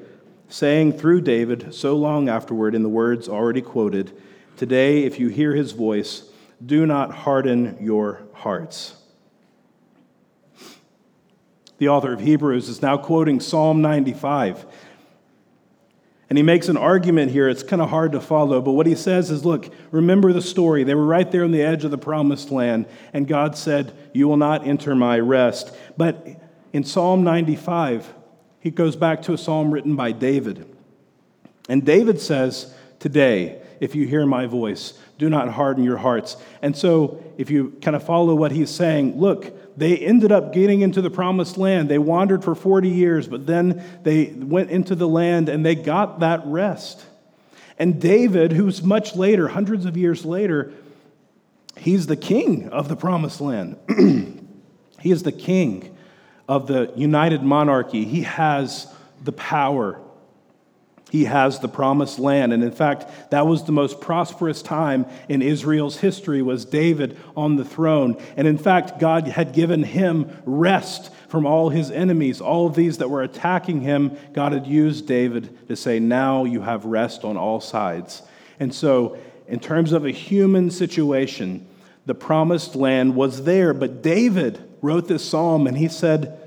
saying 0.50 0.92
through 0.92 1.22
David 1.22 1.72
so 1.74 1.96
long 1.96 2.28
afterward 2.28 2.74
in 2.74 2.82
the 2.82 2.88
words 2.88 3.28
already 3.28 3.62
quoted 3.62 4.12
Today, 4.56 5.04
if 5.04 5.18
you 5.18 5.28
hear 5.28 5.54
his 5.54 5.72
voice, 5.72 6.24
do 6.64 6.84
not 6.84 7.14
harden 7.14 7.78
your 7.80 8.20
hearts. 8.34 8.94
The 11.78 11.88
author 11.88 12.12
of 12.12 12.20
Hebrews 12.20 12.68
is 12.68 12.82
now 12.82 12.98
quoting 12.98 13.40
Psalm 13.40 13.80
95. 13.80 14.66
And 16.28 16.36
he 16.36 16.42
makes 16.42 16.68
an 16.68 16.76
argument 16.76 17.32
here. 17.32 17.48
It's 17.48 17.62
kind 17.62 17.80
of 17.80 17.88
hard 17.88 18.12
to 18.12 18.20
follow, 18.20 18.60
but 18.60 18.72
what 18.72 18.86
he 18.86 18.94
says 18.94 19.30
is 19.30 19.46
look, 19.46 19.72
remember 19.90 20.32
the 20.32 20.42
story. 20.42 20.84
They 20.84 20.94
were 20.94 21.06
right 21.06 21.30
there 21.30 21.42
on 21.42 21.52
the 21.52 21.62
edge 21.62 21.84
of 21.84 21.90
the 21.90 21.98
promised 21.98 22.50
land, 22.50 22.86
and 23.14 23.26
God 23.26 23.56
said, 23.56 23.92
You 24.12 24.28
will 24.28 24.36
not 24.36 24.66
enter 24.66 24.94
my 24.94 25.18
rest. 25.18 25.74
But 25.96 26.26
in 26.72 26.84
Psalm 26.84 27.24
95, 27.24 28.12
he 28.60 28.70
goes 28.70 28.94
back 28.94 29.22
to 29.22 29.32
a 29.32 29.38
psalm 29.38 29.72
written 29.72 29.96
by 29.96 30.12
David. 30.12 30.66
And 31.68 31.84
David 31.84 32.20
says, 32.20 32.74
Today, 32.98 33.62
if 33.80 33.94
you 33.94 34.06
hear 34.06 34.26
my 34.26 34.44
voice, 34.44 34.92
do 35.18 35.30
not 35.30 35.48
harden 35.48 35.82
your 35.82 35.96
hearts. 35.96 36.36
And 36.60 36.76
so, 36.76 37.22
if 37.38 37.50
you 37.50 37.76
kind 37.80 37.96
of 37.96 38.02
follow 38.02 38.34
what 38.34 38.52
he's 38.52 38.70
saying, 38.70 39.18
look, 39.18 39.78
they 39.78 39.96
ended 39.96 40.30
up 40.30 40.52
getting 40.52 40.82
into 40.82 41.00
the 41.00 41.10
promised 41.10 41.56
land. 41.56 41.88
They 41.88 41.98
wandered 41.98 42.44
for 42.44 42.54
40 42.54 42.90
years, 42.90 43.26
but 43.26 43.46
then 43.46 43.82
they 44.02 44.26
went 44.26 44.70
into 44.70 44.94
the 44.94 45.08
land 45.08 45.48
and 45.48 45.64
they 45.64 45.74
got 45.74 46.20
that 46.20 46.42
rest. 46.44 47.04
And 47.78 47.98
David, 47.98 48.52
who's 48.52 48.82
much 48.82 49.16
later, 49.16 49.48
hundreds 49.48 49.86
of 49.86 49.96
years 49.96 50.26
later, 50.26 50.72
he's 51.78 52.06
the 52.06 52.16
king 52.16 52.68
of 52.68 52.88
the 52.88 52.96
promised 52.96 53.40
land. 53.40 53.76
he 55.00 55.10
is 55.10 55.22
the 55.22 55.32
king 55.32 55.96
of 56.50 56.66
the 56.66 56.92
united 56.96 57.44
monarchy. 57.44 58.04
He 58.04 58.22
has 58.22 58.92
the 59.22 59.30
power. 59.30 60.00
He 61.08 61.26
has 61.26 61.60
the 61.60 61.68
promised 61.68 62.18
land. 62.18 62.52
And 62.52 62.64
in 62.64 62.72
fact, 62.72 63.30
that 63.30 63.46
was 63.46 63.62
the 63.62 63.72
most 63.72 64.00
prosperous 64.00 64.60
time 64.60 65.06
in 65.28 65.42
Israel's 65.42 65.98
history 65.98 66.42
was 66.42 66.64
David 66.64 67.16
on 67.36 67.54
the 67.54 67.64
throne. 67.64 68.20
And 68.36 68.48
in 68.48 68.58
fact, 68.58 68.98
God 68.98 69.28
had 69.28 69.52
given 69.52 69.84
him 69.84 70.36
rest 70.44 71.12
from 71.28 71.46
all 71.46 71.68
his 71.68 71.92
enemies. 71.92 72.40
All 72.40 72.66
of 72.66 72.74
these 72.74 72.98
that 72.98 73.10
were 73.10 73.22
attacking 73.22 73.82
him, 73.82 74.16
God 74.32 74.50
had 74.50 74.66
used 74.66 75.06
David 75.06 75.68
to 75.68 75.76
say, 75.76 76.00
now 76.00 76.44
you 76.44 76.62
have 76.62 76.84
rest 76.84 77.22
on 77.24 77.36
all 77.36 77.60
sides. 77.60 78.22
And 78.58 78.74
so, 78.74 79.16
in 79.46 79.60
terms 79.60 79.92
of 79.92 80.04
a 80.04 80.10
human 80.10 80.72
situation, 80.72 81.68
the 82.06 82.14
promised 82.16 82.74
land 82.74 83.14
was 83.14 83.44
there. 83.44 83.72
But 83.72 84.02
David 84.02 84.60
wrote 84.82 85.06
this 85.06 85.24
psalm 85.24 85.68
and 85.68 85.76
he 85.76 85.86
said, 85.86 86.39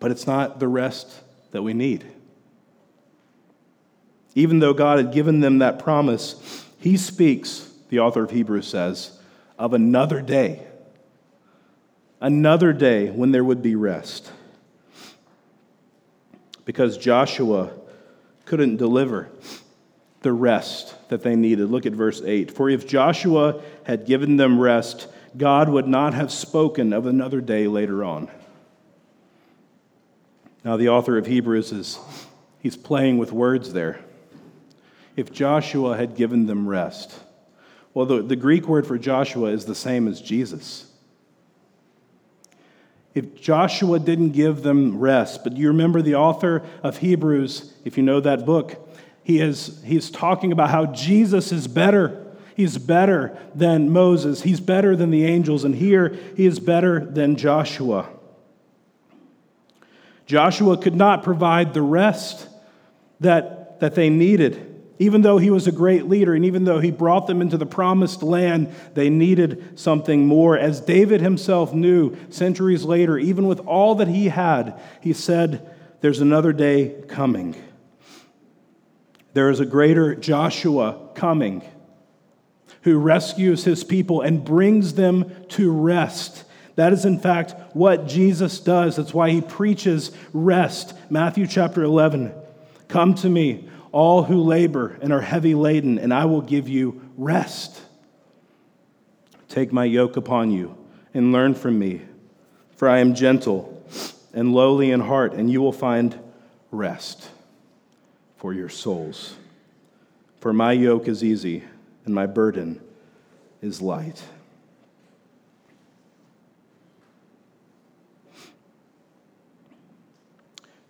but 0.00 0.10
it's 0.10 0.26
not 0.26 0.60
the 0.60 0.68
rest 0.68 1.20
that 1.50 1.62
we 1.62 1.74
need. 1.74 2.04
Even 4.34 4.60
though 4.60 4.74
God 4.74 4.98
had 4.98 5.12
given 5.12 5.40
them 5.40 5.58
that 5.58 5.78
promise, 5.78 6.64
he 6.78 6.96
speaks, 6.96 7.72
the 7.88 7.98
author 7.98 8.22
of 8.22 8.30
Hebrews 8.30 8.68
says, 8.68 9.18
of 9.58 9.74
another 9.74 10.20
day. 10.20 10.62
Another 12.20 12.72
day 12.72 13.10
when 13.10 13.32
there 13.32 13.44
would 13.44 13.62
be 13.62 13.74
rest. 13.74 14.32
Because 16.64 16.98
Joshua 16.98 17.70
couldn't 18.44 18.76
deliver 18.76 19.28
the 20.22 20.32
rest 20.32 20.94
that 21.08 21.22
they 21.22 21.36
needed. 21.36 21.70
Look 21.70 21.86
at 21.86 21.92
verse 21.92 22.20
8. 22.24 22.50
For 22.50 22.68
if 22.68 22.86
Joshua 22.86 23.62
had 23.84 24.06
given 24.06 24.36
them 24.36 24.60
rest, 24.60 25.08
God 25.36 25.68
would 25.68 25.86
not 25.86 26.14
have 26.14 26.32
spoken 26.32 26.92
of 26.92 27.06
another 27.06 27.40
day 27.40 27.66
later 27.66 28.04
on. 28.04 28.28
Now, 30.64 30.76
the 30.76 30.88
author 30.88 31.16
of 31.16 31.26
Hebrews 31.26 31.72
is 31.72 31.98
he's 32.60 32.76
playing 32.76 33.18
with 33.18 33.32
words 33.32 33.72
there. 33.72 34.00
if 35.18 35.32
Joshua 35.32 35.96
had 35.96 36.14
given 36.14 36.46
them 36.46 36.68
rest? 36.68 37.12
Well, 37.92 38.06
the, 38.06 38.22
the 38.22 38.36
Greek 38.36 38.68
word 38.68 38.86
for 38.86 38.96
Joshua 38.96 39.50
is 39.50 39.64
the 39.64 39.74
same 39.74 40.06
as 40.06 40.20
Jesus. 40.20 40.88
If 43.14 43.34
Joshua 43.40 43.98
didn't 43.98 44.30
give 44.30 44.62
them 44.62 45.00
rest, 45.00 45.42
but 45.42 45.56
you 45.56 45.68
remember 45.68 46.02
the 46.02 46.14
author 46.14 46.62
of 46.84 46.98
Hebrews, 46.98 47.74
if 47.84 47.96
you 47.96 48.04
know 48.04 48.20
that 48.20 48.46
book, 48.46 48.88
he 49.24 49.40
is, 49.40 49.82
he 49.84 49.96
is 49.96 50.08
talking 50.08 50.52
about 50.52 50.70
how 50.70 50.86
Jesus 50.86 51.50
is 51.50 51.66
better. 51.66 52.24
He's 52.54 52.78
better 52.78 53.36
than 53.56 53.90
Moses. 53.90 54.42
He's 54.42 54.60
better 54.60 54.94
than 54.94 55.10
the 55.10 55.24
angels. 55.24 55.64
And 55.64 55.74
here, 55.74 56.16
he 56.36 56.46
is 56.46 56.60
better 56.60 57.04
than 57.04 57.34
Joshua. 57.34 58.08
Joshua 60.28 60.76
could 60.76 60.94
not 60.94 61.22
provide 61.22 61.72
the 61.72 61.80
rest 61.80 62.48
that, 63.20 63.80
that 63.80 63.94
they 63.94 64.10
needed. 64.10 64.62
Even 64.98 65.22
though 65.22 65.38
he 65.38 65.48
was 65.48 65.66
a 65.66 65.72
great 65.72 66.06
leader 66.06 66.34
and 66.34 66.44
even 66.44 66.64
though 66.64 66.80
he 66.80 66.90
brought 66.90 67.26
them 67.26 67.40
into 67.40 67.56
the 67.56 67.64
promised 67.64 68.22
land, 68.22 68.70
they 68.92 69.08
needed 69.08 69.78
something 69.78 70.26
more. 70.26 70.58
As 70.58 70.82
David 70.82 71.22
himself 71.22 71.72
knew 71.72 72.14
centuries 72.28 72.84
later, 72.84 73.16
even 73.16 73.46
with 73.46 73.60
all 73.60 73.94
that 73.94 74.08
he 74.08 74.28
had, 74.28 74.78
he 75.00 75.14
said, 75.14 75.66
There's 76.02 76.20
another 76.20 76.52
day 76.52 76.96
coming. 77.08 77.56
There 79.32 79.48
is 79.48 79.60
a 79.60 79.66
greater 79.66 80.14
Joshua 80.14 81.08
coming 81.14 81.62
who 82.82 82.98
rescues 82.98 83.64
his 83.64 83.82
people 83.82 84.20
and 84.20 84.44
brings 84.44 84.92
them 84.92 85.32
to 85.48 85.72
rest. 85.72 86.44
That 86.78 86.92
is, 86.92 87.04
in 87.04 87.18
fact, 87.18 87.56
what 87.74 88.06
Jesus 88.06 88.60
does. 88.60 88.94
That's 88.94 89.12
why 89.12 89.30
he 89.30 89.40
preaches 89.40 90.12
rest. 90.32 90.94
Matthew 91.10 91.48
chapter 91.48 91.82
11 91.82 92.32
Come 92.86 93.16
to 93.16 93.28
me, 93.28 93.68
all 93.90 94.22
who 94.22 94.40
labor 94.40 94.96
and 95.02 95.12
are 95.12 95.20
heavy 95.20 95.56
laden, 95.56 95.98
and 95.98 96.14
I 96.14 96.26
will 96.26 96.40
give 96.40 96.68
you 96.68 97.02
rest. 97.16 97.82
Take 99.48 99.72
my 99.72 99.86
yoke 99.86 100.16
upon 100.16 100.52
you 100.52 100.76
and 101.12 101.32
learn 101.32 101.54
from 101.54 101.80
me, 101.80 102.02
for 102.76 102.88
I 102.88 102.98
am 102.98 103.16
gentle 103.16 103.82
and 104.32 104.54
lowly 104.54 104.92
in 104.92 105.00
heart, 105.00 105.32
and 105.32 105.50
you 105.50 105.60
will 105.60 105.72
find 105.72 106.16
rest 106.70 107.28
for 108.36 108.54
your 108.54 108.68
souls. 108.68 109.34
For 110.38 110.52
my 110.52 110.70
yoke 110.70 111.08
is 111.08 111.24
easy 111.24 111.64
and 112.04 112.14
my 112.14 112.26
burden 112.26 112.80
is 113.60 113.82
light. 113.82 114.22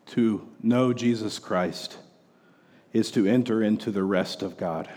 To 0.08 0.48
know 0.62 0.92
Jesus 0.92 1.38
Christ 1.38 1.96
is 2.92 3.10
to 3.12 3.26
enter 3.26 3.62
into 3.62 3.90
the 3.90 4.02
rest 4.02 4.42
of 4.42 4.56
God. 4.56 4.88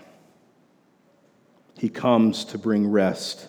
He 1.77 1.89
comes 1.89 2.45
to 2.45 2.57
bring 2.57 2.87
rest. 2.87 3.47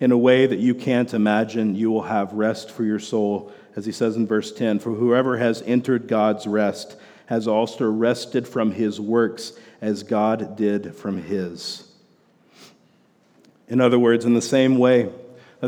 In 0.00 0.12
a 0.12 0.18
way 0.18 0.46
that 0.46 0.58
you 0.58 0.74
can't 0.74 1.12
imagine, 1.14 1.76
you 1.76 1.90
will 1.90 2.02
have 2.02 2.32
rest 2.32 2.70
for 2.70 2.84
your 2.84 2.98
soul, 2.98 3.52
as 3.76 3.86
he 3.86 3.92
says 3.92 4.16
in 4.16 4.26
verse 4.26 4.52
10 4.52 4.80
For 4.80 4.92
whoever 4.92 5.38
has 5.38 5.62
entered 5.62 6.08
God's 6.08 6.46
rest 6.46 6.96
has 7.26 7.46
also 7.46 7.88
rested 7.88 8.48
from 8.48 8.72
his 8.72 9.00
works 9.00 9.52
as 9.80 10.02
God 10.02 10.56
did 10.56 10.94
from 10.94 11.22
his. 11.22 11.84
In 13.68 13.80
other 13.80 13.98
words, 13.98 14.24
in 14.24 14.34
the 14.34 14.42
same 14.42 14.78
way, 14.78 15.10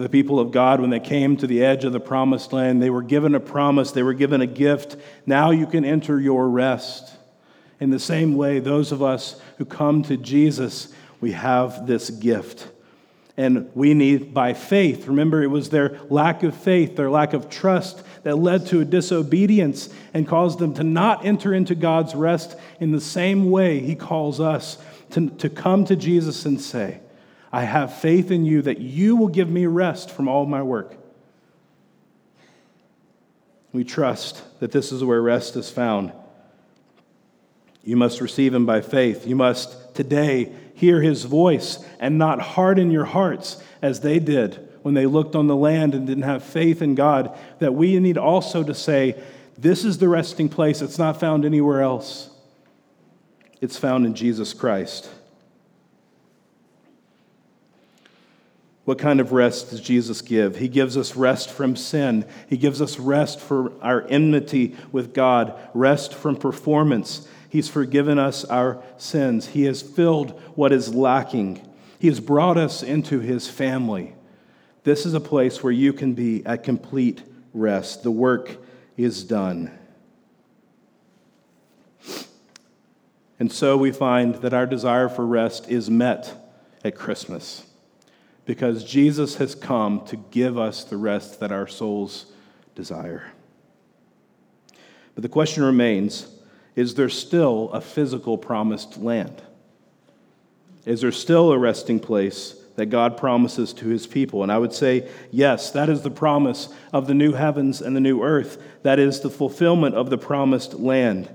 the 0.00 0.08
people 0.08 0.40
of 0.40 0.50
God, 0.50 0.80
when 0.80 0.90
they 0.90 1.00
came 1.00 1.36
to 1.36 1.46
the 1.46 1.62
edge 1.62 1.84
of 1.84 1.92
the 1.92 2.00
promised 2.00 2.52
land, 2.52 2.82
they 2.82 2.90
were 2.90 3.02
given 3.02 3.34
a 3.34 3.40
promise, 3.40 3.92
they 3.92 4.02
were 4.02 4.14
given 4.14 4.40
a 4.40 4.46
gift. 4.46 4.96
Now 5.26 5.50
you 5.50 5.66
can 5.66 5.84
enter 5.84 6.18
your 6.18 6.48
rest. 6.48 7.14
In 7.78 7.90
the 7.90 7.98
same 7.98 8.36
way, 8.36 8.58
those 8.58 8.92
of 8.92 9.02
us 9.02 9.40
who 9.58 9.64
come 9.64 10.02
to 10.04 10.16
Jesus, 10.16 10.92
we 11.20 11.32
have 11.32 11.86
this 11.86 12.10
gift. 12.10 12.68
And 13.36 13.70
we 13.74 13.92
need 13.92 14.32
by 14.32 14.54
faith. 14.54 15.06
Remember, 15.08 15.42
it 15.42 15.48
was 15.48 15.70
their 15.70 15.98
lack 16.08 16.42
of 16.42 16.54
faith, 16.54 16.96
their 16.96 17.10
lack 17.10 17.32
of 17.32 17.50
trust 17.50 18.02
that 18.22 18.36
led 18.36 18.66
to 18.66 18.80
a 18.80 18.84
disobedience 18.84 19.88
and 20.14 20.28
caused 20.28 20.58
them 20.58 20.74
to 20.74 20.84
not 20.84 21.24
enter 21.24 21.52
into 21.52 21.74
God's 21.74 22.14
rest 22.14 22.56
in 22.78 22.92
the 22.92 23.00
same 23.00 23.50
way 23.50 23.80
He 23.80 23.94
calls 23.94 24.38
us 24.38 24.78
to, 25.10 25.30
to 25.30 25.48
come 25.50 25.84
to 25.86 25.96
Jesus 25.96 26.46
and 26.46 26.60
say, 26.60 27.00
I 27.52 27.64
have 27.64 27.94
faith 27.94 28.30
in 28.30 28.46
you 28.46 28.62
that 28.62 28.80
you 28.80 29.16
will 29.16 29.28
give 29.28 29.48
me 29.48 29.66
rest 29.66 30.10
from 30.10 30.26
all 30.26 30.46
my 30.46 30.62
work. 30.62 30.96
We 33.72 33.84
trust 33.84 34.42
that 34.60 34.72
this 34.72 34.90
is 34.90 35.04
where 35.04 35.20
rest 35.20 35.56
is 35.56 35.70
found. 35.70 36.12
You 37.84 37.96
must 37.96 38.20
receive 38.20 38.54
him 38.54 38.64
by 38.64 38.80
faith. 38.80 39.26
You 39.26 39.36
must 39.36 39.94
today 39.94 40.52
hear 40.74 41.02
his 41.02 41.24
voice 41.24 41.78
and 41.98 42.16
not 42.16 42.40
harden 42.40 42.90
your 42.90 43.04
hearts 43.04 43.62
as 43.82 44.00
they 44.00 44.18
did 44.18 44.68
when 44.82 44.94
they 44.94 45.06
looked 45.06 45.34
on 45.34 45.46
the 45.46 45.56
land 45.56 45.94
and 45.94 46.06
didn't 46.06 46.22
have 46.24 46.44
faith 46.44 46.80
in 46.80 46.94
God. 46.94 47.36
That 47.58 47.74
we 47.74 47.98
need 47.98 48.18
also 48.18 48.62
to 48.62 48.74
say, 48.74 49.20
This 49.58 49.84
is 49.84 49.98
the 49.98 50.08
resting 50.08 50.48
place. 50.48 50.80
It's 50.80 50.98
not 50.98 51.20
found 51.20 51.44
anywhere 51.44 51.82
else, 51.82 52.30
it's 53.60 53.76
found 53.76 54.06
in 54.06 54.14
Jesus 54.14 54.54
Christ. 54.54 55.10
What 58.92 58.98
kind 58.98 59.20
of 59.20 59.32
rest 59.32 59.70
does 59.70 59.80
Jesus 59.80 60.20
give? 60.20 60.56
He 60.56 60.68
gives 60.68 60.98
us 60.98 61.16
rest 61.16 61.48
from 61.48 61.76
sin. 61.76 62.26
He 62.46 62.58
gives 62.58 62.82
us 62.82 62.98
rest 62.98 63.40
for 63.40 63.72
our 63.80 64.06
enmity 64.06 64.76
with 64.92 65.14
God, 65.14 65.58
rest 65.72 66.12
from 66.12 66.36
performance. 66.36 67.26
He's 67.48 67.70
forgiven 67.70 68.18
us 68.18 68.44
our 68.44 68.82
sins. 68.98 69.46
He 69.46 69.64
has 69.64 69.80
filled 69.80 70.38
what 70.56 70.72
is 70.72 70.94
lacking. 70.94 71.66
He 72.00 72.08
has 72.08 72.20
brought 72.20 72.58
us 72.58 72.82
into 72.82 73.20
His 73.20 73.48
family. 73.48 74.12
This 74.84 75.06
is 75.06 75.14
a 75.14 75.20
place 75.20 75.62
where 75.62 75.72
you 75.72 75.94
can 75.94 76.12
be 76.12 76.44
at 76.44 76.62
complete 76.62 77.22
rest. 77.54 78.02
The 78.02 78.10
work 78.10 78.58
is 78.98 79.24
done. 79.24 79.70
And 83.38 83.50
so 83.50 83.78
we 83.78 83.90
find 83.90 84.34
that 84.42 84.52
our 84.52 84.66
desire 84.66 85.08
for 85.08 85.24
rest 85.24 85.70
is 85.70 85.88
met 85.88 86.54
at 86.84 86.94
Christmas 86.94 87.64
because 88.44 88.84
Jesus 88.84 89.36
has 89.36 89.54
come 89.54 90.04
to 90.06 90.16
give 90.16 90.58
us 90.58 90.84
the 90.84 90.96
rest 90.96 91.40
that 91.40 91.52
our 91.52 91.66
souls 91.66 92.26
desire. 92.74 93.32
But 95.14 95.22
the 95.22 95.28
question 95.28 95.62
remains 95.62 96.28
is 96.74 96.94
there 96.94 97.10
still 97.10 97.70
a 97.72 97.80
physical 97.80 98.38
promised 98.38 98.96
land? 98.96 99.42
Is 100.86 101.02
there 101.02 101.12
still 101.12 101.52
a 101.52 101.58
resting 101.58 102.00
place 102.00 102.56
that 102.76 102.86
God 102.86 103.18
promises 103.18 103.74
to 103.74 103.88
his 103.88 104.06
people? 104.06 104.42
And 104.42 104.50
I 104.50 104.56
would 104.56 104.72
say, 104.72 105.08
yes, 105.30 105.70
that 105.72 105.90
is 105.90 106.00
the 106.00 106.10
promise 106.10 106.70
of 106.92 107.06
the 107.06 107.14
new 107.14 107.34
heavens 107.34 107.82
and 107.82 107.94
the 107.94 108.00
new 108.00 108.22
earth. 108.22 108.60
That 108.82 108.98
is 108.98 109.20
the 109.20 109.28
fulfillment 109.28 109.94
of 109.94 110.08
the 110.08 110.16
promised 110.16 110.74
land. 110.74 111.28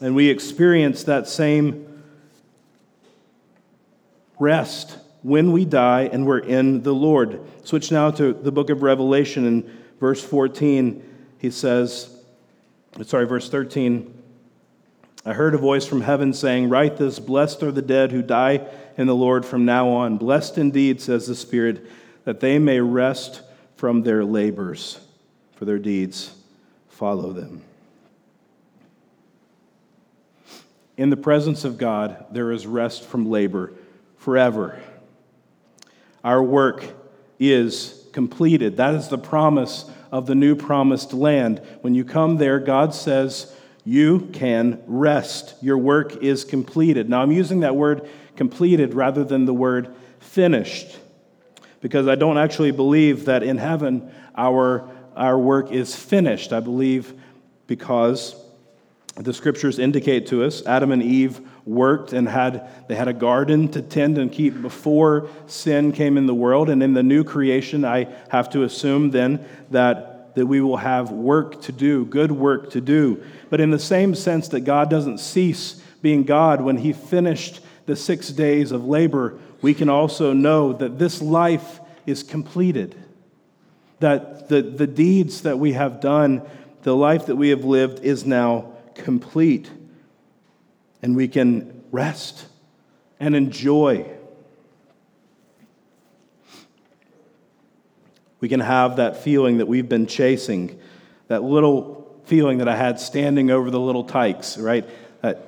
And 0.00 0.14
we 0.14 0.30
experience 0.30 1.02
that 1.04 1.28
same 1.28 2.02
rest 4.38 4.96
when 5.22 5.52
we 5.52 5.64
die 5.64 6.08
and 6.12 6.26
we're 6.26 6.38
in 6.38 6.82
the 6.82 6.94
Lord. 6.94 7.40
Switch 7.64 7.90
now 7.90 8.10
to 8.12 8.32
the 8.32 8.52
book 8.52 8.70
of 8.70 8.82
Revelation 8.82 9.46
in 9.46 9.80
verse 9.98 10.22
14. 10.22 11.02
He 11.38 11.50
says, 11.50 12.16
sorry, 13.04 13.26
verse 13.26 13.48
13. 13.48 14.16
I 15.24 15.34
heard 15.34 15.54
a 15.54 15.58
voice 15.58 15.84
from 15.84 16.00
heaven 16.00 16.32
saying, 16.32 16.70
Write 16.70 16.96
this 16.96 17.18
Blessed 17.18 17.62
are 17.62 17.72
the 17.72 17.82
dead 17.82 18.10
who 18.10 18.22
die 18.22 18.66
in 18.96 19.06
the 19.06 19.14
Lord 19.14 19.44
from 19.44 19.66
now 19.66 19.88
on. 19.90 20.16
Blessed 20.16 20.56
indeed, 20.56 21.00
says 21.00 21.26
the 21.26 21.34
Spirit, 21.34 21.86
that 22.24 22.40
they 22.40 22.58
may 22.58 22.80
rest 22.80 23.42
from 23.76 24.02
their 24.02 24.24
labors, 24.24 24.98
for 25.56 25.66
their 25.66 25.78
deeds 25.78 26.34
follow 26.88 27.32
them. 27.32 27.62
In 30.96 31.10
the 31.10 31.16
presence 31.16 31.64
of 31.64 31.78
God, 31.78 32.26
there 32.30 32.52
is 32.52 32.66
rest 32.66 33.04
from 33.04 33.30
labor 33.30 33.72
forever. 34.16 34.78
Our 36.24 36.42
work 36.42 36.84
is 37.38 38.04
completed. 38.12 38.76
That 38.76 38.94
is 38.94 39.08
the 39.08 39.18
promise 39.18 39.90
of 40.12 40.26
the 40.26 40.34
new 40.34 40.54
promised 40.54 41.12
land. 41.12 41.62
When 41.80 41.94
you 41.94 42.04
come 42.04 42.36
there, 42.36 42.58
God 42.58 42.94
says, 42.94 43.54
you 43.84 44.28
can 44.32 44.82
rest. 44.86 45.54
Your 45.62 45.78
work 45.78 46.22
is 46.22 46.44
completed. 46.44 47.08
Now, 47.08 47.22
I'm 47.22 47.32
using 47.32 47.60
that 47.60 47.76
word 47.76 48.08
completed 48.36 48.94
rather 48.94 49.24
than 49.24 49.46
the 49.46 49.54
word 49.54 49.94
finished 50.18 50.98
because 51.80 52.06
I 52.06 52.14
don't 52.14 52.38
actually 52.38 52.72
believe 52.72 53.24
that 53.24 53.42
in 53.42 53.56
heaven 53.56 54.12
our, 54.36 54.88
our 55.16 55.38
work 55.38 55.72
is 55.72 55.96
finished. 55.96 56.52
I 56.52 56.60
believe 56.60 57.14
because 57.66 58.36
the 59.16 59.32
scriptures 59.32 59.78
indicate 59.78 60.26
to 60.28 60.44
us 60.44 60.64
Adam 60.66 60.92
and 60.92 61.02
Eve 61.02 61.40
worked 61.64 62.12
and 62.12 62.28
had 62.28 62.68
they 62.88 62.94
had 62.94 63.08
a 63.08 63.12
garden 63.12 63.68
to 63.68 63.82
tend 63.82 64.18
and 64.18 64.32
keep 64.32 64.60
before 64.62 65.28
sin 65.46 65.92
came 65.92 66.16
in 66.16 66.26
the 66.26 66.34
world 66.34 66.70
and 66.70 66.82
in 66.82 66.94
the 66.94 67.02
new 67.02 67.24
creation 67.24 67.84
I 67.84 68.08
have 68.30 68.50
to 68.50 68.62
assume 68.62 69.10
then 69.10 69.44
that 69.70 70.34
that 70.34 70.46
we 70.46 70.60
will 70.60 70.76
have 70.76 71.10
work 71.10 71.60
to 71.62 71.72
do, 71.72 72.04
good 72.04 72.32
work 72.32 72.70
to 72.70 72.80
do. 72.80 73.22
But 73.48 73.60
in 73.60 73.70
the 73.70 73.78
same 73.78 74.14
sense 74.14 74.48
that 74.48 74.60
God 74.60 74.88
doesn't 74.90 75.18
cease 75.18 75.82
being 76.02 76.24
God, 76.24 76.60
when 76.60 76.78
he 76.78 76.92
finished 76.92 77.60
the 77.86 77.96
six 77.96 78.28
days 78.28 78.72
of 78.72 78.86
labor, 78.86 79.38
we 79.60 79.74
can 79.74 79.88
also 79.88 80.32
know 80.32 80.72
that 80.72 80.98
this 80.98 81.20
life 81.20 81.80
is 82.06 82.22
completed. 82.22 82.94
That 83.98 84.48
the, 84.48 84.62
the 84.62 84.86
deeds 84.86 85.42
that 85.42 85.58
we 85.58 85.72
have 85.72 86.00
done, 86.00 86.42
the 86.82 86.96
life 86.96 87.26
that 87.26 87.36
we 87.36 87.50
have 87.50 87.64
lived, 87.64 88.00
is 88.00 88.24
now 88.24 88.72
complete. 88.94 89.70
And 91.02 91.16
we 91.16 91.28
can 91.28 91.82
rest 91.90 92.46
and 93.18 93.34
enjoy. 93.34 94.06
We 98.40 98.48
can 98.48 98.60
have 98.60 98.96
that 98.96 99.22
feeling 99.22 99.58
that 99.58 99.66
we've 99.66 99.88
been 99.88 100.06
chasing, 100.06 100.78
that 101.28 101.42
little 101.42 102.20
feeling 102.24 102.58
that 102.58 102.68
I 102.68 102.76
had 102.76 102.98
standing 102.98 103.50
over 103.50 103.70
the 103.70 103.80
little 103.80 104.04
tykes, 104.04 104.56
right? 104.56 104.88
That, 105.20 105.42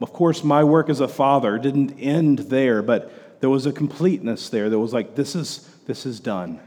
of 0.00 0.12
course, 0.12 0.42
my 0.42 0.64
work 0.64 0.88
as 0.88 1.00
a 1.00 1.08
father 1.08 1.58
didn't 1.58 1.98
end 1.98 2.38
there, 2.38 2.82
but 2.82 3.40
there 3.40 3.50
was 3.50 3.66
a 3.66 3.72
completeness 3.72 4.48
there. 4.48 4.70
There 4.70 4.78
was 4.78 4.92
like, 4.92 5.14
this 5.16 5.34
is, 5.34 5.68
this 5.86 6.06
is 6.06 6.20
done. 6.20 6.60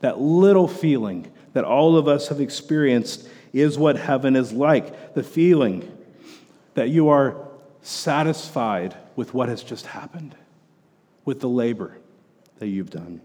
That 0.00 0.20
little 0.20 0.68
feeling 0.68 1.30
that 1.52 1.64
all 1.64 1.96
of 1.96 2.08
us 2.08 2.28
have 2.28 2.40
experienced 2.40 3.28
is 3.52 3.78
what 3.78 3.96
heaven 3.96 4.36
is 4.36 4.52
like. 4.52 5.14
The 5.14 5.22
feeling 5.22 5.96
that 6.74 6.88
you 6.88 7.08
are 7.08 7.45
satisfied 7.86 8.96
with 9.14 9.32
what 9.32 9.48
has 9.48 9.62
just 9.62 9.86
happened, 9.86 10.34
with 11.24 11.40
the 11.40 11.48
labor 11.48 11.96
that 12.58 12.66
you've 12.66 12.90
done. 12.90 13.20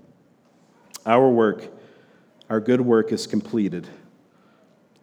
Our 1.05 1.29
work, 1.29 1.67
our 2.49 2.59
good 2.59 2.81
work 2.81 3.11
is 3.11 3.25
completed. 3.25 3.87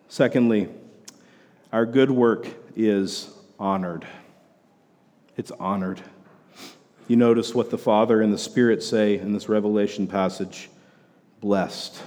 Secondly, 0.09 0.68
our 1.73 1.85
good 1.85 2.11
work 2.11 2.47
is 2.77 3.31
honored. 3.59 4.07
It's 5.37 5.51
honored. 5.51 6.01
You 7.09 7.16
notice 7.16 7.55
what 7.55 7.71
the 7.71 7.79
Father 7.79 8.23
and 8.23 8.33
the 8.33 8.38
Spirit 8.38 8.83
say 8.83 9.18
in 9.18 9.33
this 9.33 9.49
Revelation 9.49 10.07
passage 10.07 10.71
blessed. 11.40 12.01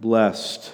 Blessed 0.00 0.72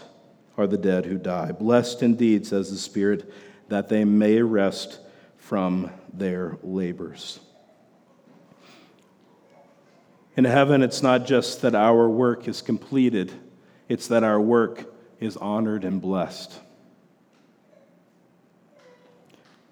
are 0.57 0.67
the 0.67 0.77
dead 0.77 1.07
who 1.07 1.17
die. 1.19 1.53
Blessed 1.53 2.03
indeed, 2.03 2.47
says 2.47 2.71
the 2.71 2.77
Spirit, 2.77 3.33
that 3.69 3.89
they 3.89 4.05
may 4.05 4.41
rest 4.43 4.99
from 5.37 5.91
their 6.13 6.59
labors. 6.63 7.41
In 10.37 10.45
heaven, 10.45 10.83
it's 10.83 11.03
not 11.03 11.27
just 11.27 11.63
that 11.63 11.75
our 11.75 12.09
work 12.09 12.47
is 12.47 12.63
completed, 12.63 13.33
it's 13.89 14.09
that 14.09 14.23
our 14.23 14.41
work 14.41 14.95
is 15.21 15.37
honored 15.37 15.85
and 15.85 16.01
blessed. 16.01 16.61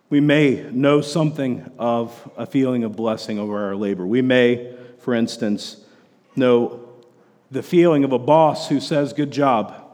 We 0.09 0.21
may 0.21 0.69
know 0.71 1.01
something 1.01 1.71
of 1.79 2.31
a 2.37 2.47
feeling 2.47 2.85
of 2.85 2.95
blessing 2.97 3.39
over 3.39 3.65
our 3.65 3.77
labor. 3.77 4.07
We 4.07 4.23
may, 4.23 4.75
for 4.99 5.15
instance, 5.15 5.79
know 6.37 6.89
the 7.51 7.63
feeling 7.63 8.05
of 8.05 8.13
a 8.13 8.19
boss 8.19 8.69
who 8.69 8.81
says, 8.81 9.13
Good 9.13 9.31
job. 9.31 9.86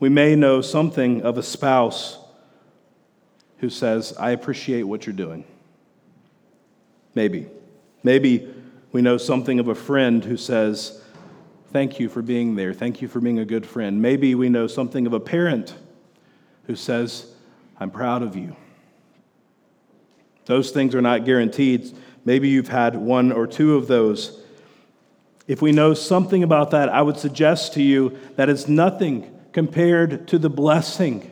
We 0.00 0.08
may 0.08 0.34
know 0.34 0.62
something 0.62 1.22
of 1.22 1.36
a 1.36 1.42
spouse 1.42 2.18
who 3.58 3.68
says, 3.68 4.14
I 4.18 4.30
appreciate 4.30 4.84
what 4.84 5.06
you're 5.06 5.14
doing. 5.14 5.44
Maybe. 7.14 7.48
Maybe 8.02 8.52
we 8.92 9.02
know 9.02 9.18
something 9.18 9.60
of 9.60 9.68
a 9.68 9.74
friend 9.74 10.24
who 10.24 10.36
says, 10.36 11.02
Thank 11.72 12.00
you 12.00 12.08
for 12.08 12.20
being 12.20 12.56
there. 12.56 12.74
Thank 12.74 13.00
you 13.00 13.06
for 13.06 13.20
being 13.20 13.38
a 13.38 13.44
good 13.44 13.64
friend. 13.64 14.02
Maybe 14.02 14.34
we 14.34 14.48
know 14.48 14.66
something 14.66 15.06
of 15.06 15.12
a 15.12 15.20
parent 15.20 15.76
who 16.64 16.74
says, 16.74 17.32
I'm 17.78 17.92
proud 17.92 18.24
of 18.24 18.34
you. 18.34 18.56
Those 20.46 20.72
things 20.72 20.96
are 20.96 21.00
not 21.00 21.24
guaranteed. 21.24 21.96
Maybe 22.24 22.48
you've 22.48 22.66
had 22.66 22.96
one 22.96 23.30
or 23.30 23.46
two 23.46 23.76
of 23.76 23.86
those. 23.86 24.40
If 25.46 25.62
we 25.62 25.70
know 25.70 25.94
something 25.94 26.42
about 26.42 26.72
that, 26.72 26.88
I 26.88 27.02
would 27.02 27.18
suggest 27.18 27.74
to 27.74 27.82
you 27.82 28.18
that 28.34 28.48
it's 28.48 28.66
nothing 28.66 29.39
compared 29.52 30.28
to 30.28 30.38
the 30.38 30.50
blessing 30.50 31.30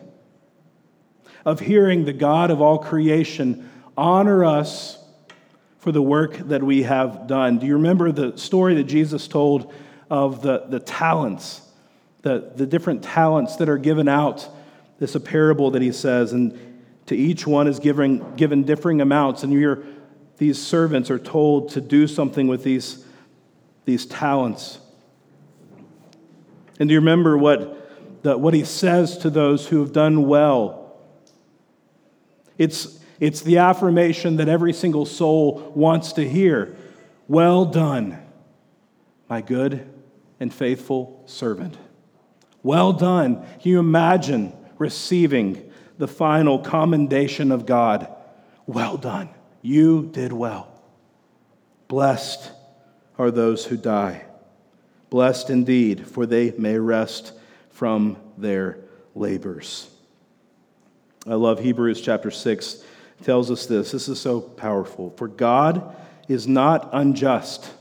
of 1.44 1.60
hearing 1.60 2.04
the 2.04 2.12
God 2.12 2.50
of 2.50 2.60
all 2.60 2.78
creation 2.78 3.70
honor 3.96 4.44
us 4.44 4.98
for 5.78 5.92
the 5.92 6.02
work 6.02 6.36
that 6.36 6.62
we 6.62 6.82
have 6.82 7.26
done. 7.26 7.58
Do 7.58 7.66
you 7.66 7.74
remember 7.74 8.12
the 8.12 8.36
story 8.36 8.74
that 8.74 8.84
Jesus 8.84 9.28
told 9.28 9.72
of 10.10 10.42
the, 10.42 10.64
the 10.68 10.80
talents, 10.80 11.62
the, 12.22 12.52
the 12.54 12.66
different 12.66 13.02
talents 13.02 13.56
that 13.56 13.68
are 13.68 13.78
given 13.78 14.08
out? 14.08 14.48
This 14.98 15.14
a 15.14 15.20
parable 15.20 15.70
that 15.70 15.82
he 15.82 15.92
says, 15.92 16.32
and 16.32 16.58
to 17.06 17.16
each 17.16 17.46
one 17.46 17.68
is 17.68 17.78
given, 17.78 18.34
given 18.34 18.64
differing 18.64 19.00
amounts, 19.00 19.44
and 19.44 19.52
you 19.52 19.86
these 20.38 20.60
servants 20.64 21.10
are 21.10 21.18
told 21.18 21.70
to 21.70 21.80
do 21.80 22.06
something 22.06 22.46
with 22.46 22.62
these, 22.62 23.04
these 23.84 24.06
talents. 24.06 24.78
And 26.78 26.88
do 26.88 26.92
you 26.92 27.00
remember 27.00 27.36
what, 27.36 27.77
the, 28.22 28.36
what 28.36 28.54
he 28.54 28.64
says 28.64 29.18
to 29.18 29.30
those 29.30 29.68
who 29.68 29.80
have 29.80 29.92
done 29.92 30.26
well? 30.26 30.98
It's 32.56 32.98
it's 33.20 33.40
the 33.40 33.58
affirmation 33.58 34.36
that 34.36 34.48
every 34.48 34.72
single 34.72 35.04
soul 35.04 35.72
wants 35.74 36.12
to 36.14 36.28
hear. 36.28 36.76
Well 37.26 37.64
done, 37.64 38.18
my 39.28 39.40
good 39.40 39.88
and 40.38 40.54
faithful 40.54 41.22
servant. 41.26 41.76
Well 42.62 42.92
done. 42.92 43.44
Can 43.60 43.70
you 43.70 43.78
imagine 43.78 44.52
receiving 44.78 45.70
the 45.98 46.08
final 46.08 46.60
commendation 46.60 47.50
of 47.50 47.66
God? 47.66 48.08
Well 48.66 48.96
done. 48.96 49.30
You 49.62 50.08
did 50.12 50.32
well. 50.32 50.68
Blessed 51.88 52.52
are 53.18 53.30
those 53.30 53.66
who 53.66 53.76
die. 53.76 54.24
Blessed 55.10 55.50
indeed, 55.50 56.06
for 56.06 56.26
they 56.26 56.52
may 56.52 56.78
rest 56.78 57.32
from 57.78 58.16
their 58.36 58.76
labors. 59.14 59.88
I 61.28 61.34
love 61.34 61.60
Hebrews 61.60 62.00
chapter 62.00 62.28
6 62.28 62.82
tells 63.22 63.52
us 63.52 63.66
this. 63.66 63.92
This 63.92 64.08
is 64.08 64.20
so 64.20 64.40
powerful. 64.40 65.10
For 65.16 65.28
God 65.28 65.94
is 66.26 66.48
not 66.48 66.90
unjust 66.92 67.72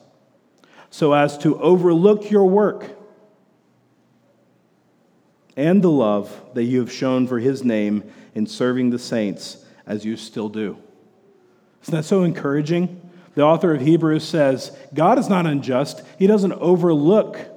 so 0.91 1.13
as 1.13 1.36
to 1.39 1.60
overlook 1.60 2.29
your 2.29 2.45
work 2.45 2.95
and 5.55 5.81
the 5.81 5.89
love 5.89 6.43
that 6.53 6.65
you 6.65 6.79
have 6.79 6.91
shown 6.91 7.25
for 7.25 7.39
his 7.39 7.63
name 7.63 8.03
in 8.36 8.45
serving 8.45 8.91
the 8.91 8.99
saints 8.99 9.65
as 9.88 10.05
you 10.05 10.15
still 10.15 10.47
do. 10.47 10.77
Isn't 11.81 11.95
that 11.95 12.05
so 12.05 12.21
encouraging? 12.21 13.01
The 13.33 13.41
author 13.41 13.73
of 13.73 13.81
Hebrews 13.81 14.23
says, 14.23 14.77
God 14.93 15.17
is 15.17 15.27
not 15.27 15.47
unjust. 15.47 16.03
He 16.19 16.27
doesn't 16.27 16.53
overlook 16.53 17.57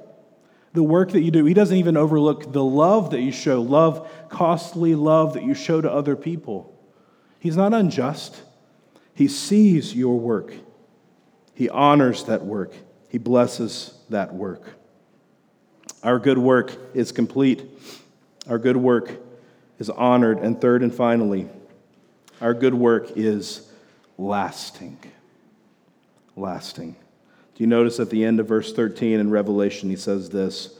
the 0.73 0.83
work 0.83 1.11
that 1.11 1.21
you 1.21 1.31
do. 1.31 1.45
He 1.45 1.53
doesn't 1.53 1.75
even 1.75 1.97
overlook 1.97 2.51
the 2.51 2.63
love 2.63 3.11
that 3.11 3.21
you 3.21 3.31
show, 3.31 3.61
love, 3.61 4.09
costly 4.29 4.95
love 4.95 5.33
that 5.33 5.43
you 5.43 5.53
show 5.53 5.81
to 5.81 5.91
other 5.91 6.15
people. 6.15 6.77
He's 7.39 7.57
not 7.57 7.73
unjust. 7.73 8.41
He 9.13 9.27
sees 9.27 9.93
your 9.93 10.19
work, 10.19 10.53
He 11.53 11.69
honors 11.69 12.23
that 12.25 12.45
work, 12.45 12.73
He 13.09 13.17
blesses 13.17 13.93
that 14.09 14.33
work. 14.33 14.63
Our 16.03 16.17
good 16.17 16.37
work 16.37 16.75
is 16.93 17.11
complete, 17.11 17.63
our 18.49 18.57
good 18.57 18.77
work 18.77 19.11
is 19.77 19.89
honored. 19.89 20.39
And 20.39 20.59
third 20.59 20.81
and 20.81 20.93
finally, 20.93 21.47
our 22.39 22.53
good 22.53 22.73
work 22.73 23.11
is 23.15 23.69
lasting. 24.17 24.97
Lasting. 26.35 26.95
Do 27.55 27.63
you 27.63 27.67
notice 27.67 27.99
at 27.99 28.09
the 28.09 28.23
end 28.23 28.39
of 28.39 28.47
verse 28.47 28.73
13 28.73 29.19
in 29.19 29.29
Revelation, 29.29 29.89
he 29.89 29.95
says 29.95 30.29
this 30.29 30.77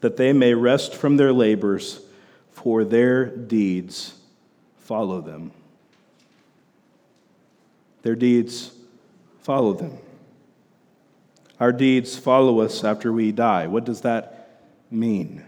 that 0.00 0.16
they 0.16 0.32
may 0.32 0.54
rest 0.54 0.94
from 0.94 1.16
their 1.16 1.32
labors, 1.32 2.00
for 2.52 2.84
their 2.84 3.26
deeds 3.26 4.14
follow 4.76 5.20
them. 5.20 5.50
Their 8.02 8.14
deeds 8.14 8.70
follow 9.42 9.72
them. 9.72 9.98
Our 11.58 11.72
deeds 11.72 12.16
follow 12.16 12.60
us 12.60 12.84
after 12.84 13.12
we 13.12 13.32
die. 13.32 13.66
What 13.66 13.84
does 13.84 14.02
that 14.02 14.60
mean? 14.90 15.44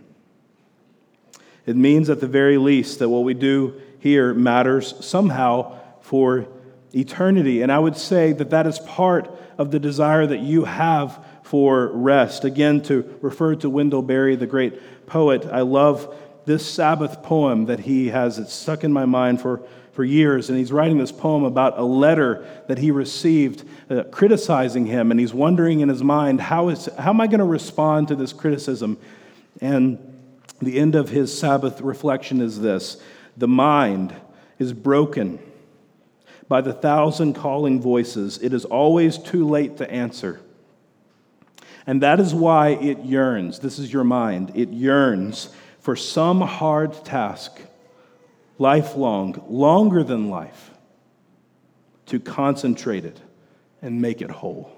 It 1.67 1.77
means, 1.77 2.09
at 2.09 2.21
the 2.21 2.27
very 2.27 2.57
least, 2.57 2.99
that 2.99 3.11
what 3.11 3.25
we 3.25 3.35
do 3.35 3.81
here 3.99 4.33
matters 4.33 4.95
somehow 5.05 5.79
for 6.01 6.49
eternity. 6.95 7.63
And 7.63 7.71
I 7.71 7.79
would 7.79 7.97
say 7.97 8.33
that 8.33 8.51
that 8.51 8.67
is 8.67 8.79
part 8.81 9.31
of 9.59 9.71
the 9.71 9.79
desire 9.79 10.27
that 10.27 10.41
you 10.41 10.65
have 10.65 11.25
for 11.43 11.89
rest. 11.89 12.45
Again, 12.45 12.83
to 12.83 13.19
refer 13.21 13.55
to 13.57 13.71
Wendell 13.71 14.03
Berry, 14.03 14.37
the 14.37 14.47
great 14.47 15.07
poet, 15.07 15.47
I 15.47 15.63
love 15.63 16.15
this 16.45 16.65
Sabbath 16.65 17.23
poem 17.23 17.67
that 17.67 17.81
he 17.81 18.09
has. 18.09 18.39
It's 18.39 18.53
stuck 18.53 18.85
in 18.85 18.93
my 18.93 19.05
mind 19.05 19.41
for, 19.41 19.63
for 19.93 20.05
years. 20.05 20.49
And 20.49 20.59
he's 20.59 20.73
writing 20.73 20.99
this 20.99 21.13
poem 21.13 21.45
about 21.45 21.79
a 21.79 21.85
letter 21.85 22.47
that 22.69 22.79
he 22.79 22.91
received 22.91 23.65
uh, 23.91 24.05
criticizing 24.05 24.87
him. 24.87 25.11
And 25.11 25.19
he's 25.19 25.35
wondering 25.35 25.81
in 25.81 25.89
his 25.89 26.03
mind, 26.03 26.41
how, 26.41 26.69
is, 26.69 26.89
how 26.99 27.11
am 27.11 27.21
I 27.21 27.27
going 27.27 27.41
to 27.41 27.45
respond 27.45 28.09
to 28.09 28.15
this 28.15 28.33
criticism? 28.33 28.99
And 29.61 29.99
the 30.61 30.79
end 30.79 30.95
of 30.95 31.09
his 31.11 31.37
Sabbath 31.37 31.81
reflection 31.81 32.41
is 32.41 32.61
this 32.61 33.01
the 33.37 33.49
mind 33.49 34.15
is 34.59 34.73
broken 34.73 35.39
by 36.49 36.61
the 36.63 36.73
thousand 36.73 37.35
calling 37.35 37.81
voices. 37.81 38.39
It 38.43 38.53
is 38.53 38.65
always 38.65 39.19
too 39.19 39.47
late 39.47 39.77
to 39.77 39.91
answer. 39.91 40.41
And 41.87 42.03
that 42.03 42.21
is 42.21 42.35
why 42.35 42.71
it 42.71 43.01
yearns. 43.01 43.61
This 43.61 43.79
is 43.79 43.93
your 43.93 44.05
mind. 44.05 44.53
It 44.55 44.71
yearns 44.71 45.51
for 45.81 45.95
some 45.97 46.41
hard 46.41 47.05
task, 47.05 47.61
lifelong, 48.59 49.43
longer 49.49 50.03
than 50.03 50.29
life, 50.29 50.71
to 52.07 52.19
concentrate 52.19 53.05
it 53.05 53.21
and 53.81 54.03
make 54.03 54.21
it 54.21 54.31
whole. 54.31 54.71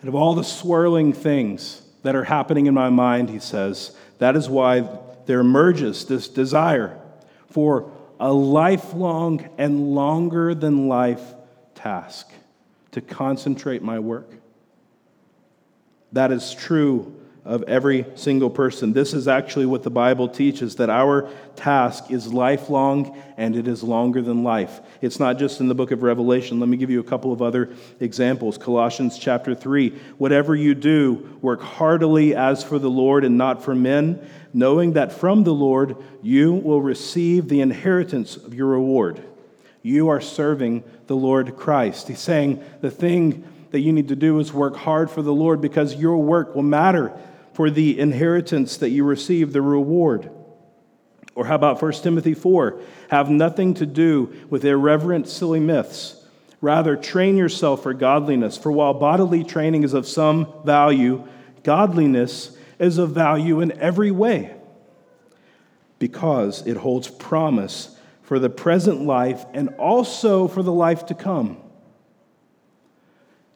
And 0.00 0.08
of 0.08 0.14
all 0.14 0.34
the 0.34 0.44
swirling 0.44 1.12
things 1.12 1.82
that 2.02 2.14
are 2.14 2.24
happening 2.24 2.66
in 2.66 2.74
my 2.74 2.88
mind, 2.88 3.30
he 3.30 3.38
says, 3.38 3.96
that 4.18 4.36
is 4.36 4.48
why 4.48 4.88
there 5.26 5.40
emerges 5.40 6.04
this 6.04 6.28
desire 6.28 6.98
for 7.50 7.90
a 8.20 8.32
lifelong 8.32 9.48
and 9.58 9.94
longer 9.94 10.54
than 10.54 10.88
life 10.88 11.34
task 11.74 12.30
to 12.92 13.00
concentrate 13.00 13.82
my 13.82 13.98
work. 13.98 14.30
That 16.12 16.32
is 16.32 16.52
true 16.52 17.14
of 17.44 17.62
every 17.62 18.04
single 18.14 18.50
person. 18.50 18.92
This 18.92 19.14
is 19.14 19.26
actually 19.26 19.66
what 19.66 19.82
the 19.82 19.90
Bible 19.90 20.28
teaches 20.28 20.76
that 20.76 20.90
our 20.90 21.30
task 21.56 22.10
is 22.10 22.32
lifelong 22.32 23.16
and 23.36 23.56
it 23.56 23.66
is 23.66 23.82
longer 23.82 24.20
than 24.20 24.44
life. 24.44 24.80
It's 25.00 25.18
not 25.18 25.38
just 25.38 25.60
in 25.60 25.68
the 25.68 25.74
book 25.74 25.90
of 25.90 26.02
Revelation. 26.02 26.60
Let 26.60 26.68
me 26.68 26.76
give 26.76 26.90
you 26.90 27.00
a 27.00 27.04
couple 27.04 27.32
of 27.32 27.40
other 27.40 27.70
examples. 28.00 28.58
Colossians 28.58 29.18
chapter 29.18 29.54
3 29.54 29.90
Whatever 30.18 30.54
you 30.54 30.74
do, 30.74 31.38
work 31.40 31.62
heartily 31.62 32.34
as 32.34 32.62
for 32.62 32.78
the 32.78 32.90
Lord 32.90 33.24
and 33.24 33.38
not 33.38 33.62
for 33.62 33.74
men, 33.74 34.28
knowing 34.52 34.92
that 34.92 35.12
from 35.12 35.44
the 35.44 35.54
Lord 35.54 35.96
you 36.22 36.52
will 36.52 36.82
receive 36.82 37.48
the 37.48 37.60
inheritance 37.60 38.36
of 38.36 38.52
your 38.52 38.68
reward. 38.68 39.22
You 39.82 40.08
are 40.08 40.20
serving 40.20 40.84
the 41.06 41.16
Lord 41.16 41.56
Christ. 41.56 42.08
He's 42.08 42.18
saying 42.18 42.62
the 42.82 42.90
thing 42.90 43.44
that 43.70 43.80
you 43.80 43.92
need 43.92 44.08
to 44.08 44.16
do 44.16 44.38
is 44.38 44.52
work 44.52 44.76
hard 44.76 45.10
for 45.10 45.22
the 45.22 45.32
Lord 45.32 45.60
because 45.60 45.94
your 45.94 46.16
work 46.18 46.54
will 46.54 46.62
matter 46.62 47.12
for 47.58 47.70
the 47.70 47.98
inheritance 47.98 48.76
that 48.76 48.90
you 48.90 49.02
receive, 49.02 49.52
the 49.52 49.60
reward. 49.60 50.30
Or 51.34 51.44
how 51.44 51.56
about 51.56 51.82
1 51.82 51.92
Timothy 51.94 52.32
4? 52.32 52.80
Have 53.10 53.30
nothing 53.30 53.74
to 53.74 53.84
do 53.84 54.32
with 54.48 54.64
irreverent, 54.64 55.26
silly 55.26 55.58
myths. 55.58 56.24
Rather, 56.60 56.94
train 56.94 57.36
yourself 57.36 57.82
for 57.82 57.94
godliness. 57.94 58.56
For 58.56 58.70
while 58.70 58.94
bodily 58.94 59.42
training 59.42 59.82
is 59.82 59.92
of 59.92 60.06
some 60.06 60.46
value, 60.64 61.26
godliness 61.64 62.56
is 62.78 62.96
of 62.96 63.10
value 63.10 63.60
in 63.60 63.72
every 63.72 64.12
way 64.12 64.54
because 65.98 66.64
it 66.64 66.76
holds 66.76 67.08
promise 67.08 67.98
for 68.22 68.38
the 68.38 68.50
present 68.50 69.02
life 69.02 69.44
and 69.52 69.70
also 69.70 70.46
for 70.46 70.62
the 70.62 70.72
life 70.72 71.06
to 71.06 71.14
come. 71.16 71.56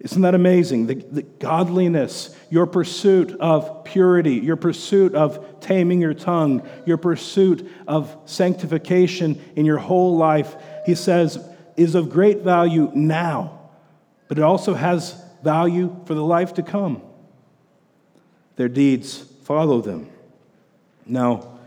Isn't 0.03 0.23
that 0.23 0.35
amazing? 0.35 0.89
The, 0.89 0.95
the, 0.97 1.23
godliness, 1.23 2.37
your 2.51 2.67
pursuit 2.67 3.39
of 3.39 3.85
purity, 3.85 4.35
your 4.35 4.57
pursuit 4.57 5.15
of 5.15 5.61
taming 5.61 6.01
your 6.01 6.13
tongue, 6.13 6.69
your 6.85 6.97
pursuit 6.97 7.71
of 7.87 8.17
sanctification 8.25 9.41
in 9.55 9.65
your 9.65 9.79
whole 9.79 10.17
life, 10.17 10.57
he 10.87 10.97
says, 10.97 11.39
is 11.77 11.95
of 11.95 12.11
great 12.11 12.39
value 12.39 12.91
now, 12.95 13.61
but 14.27 14.39
it 14.39 14.45
also 14.45 14.75
has 14.75 15.23
value 15.45 15.97
for 16.05 16.15
the 16.15 16.25
life 16.25 16.55
to 16.55 16.65
come. 16.65 17.01
Their 18.57 18.69
deeds 18.69 19.19
follow 19.45 19.81
them. 19.81 20.11
Now, 21.07 21.61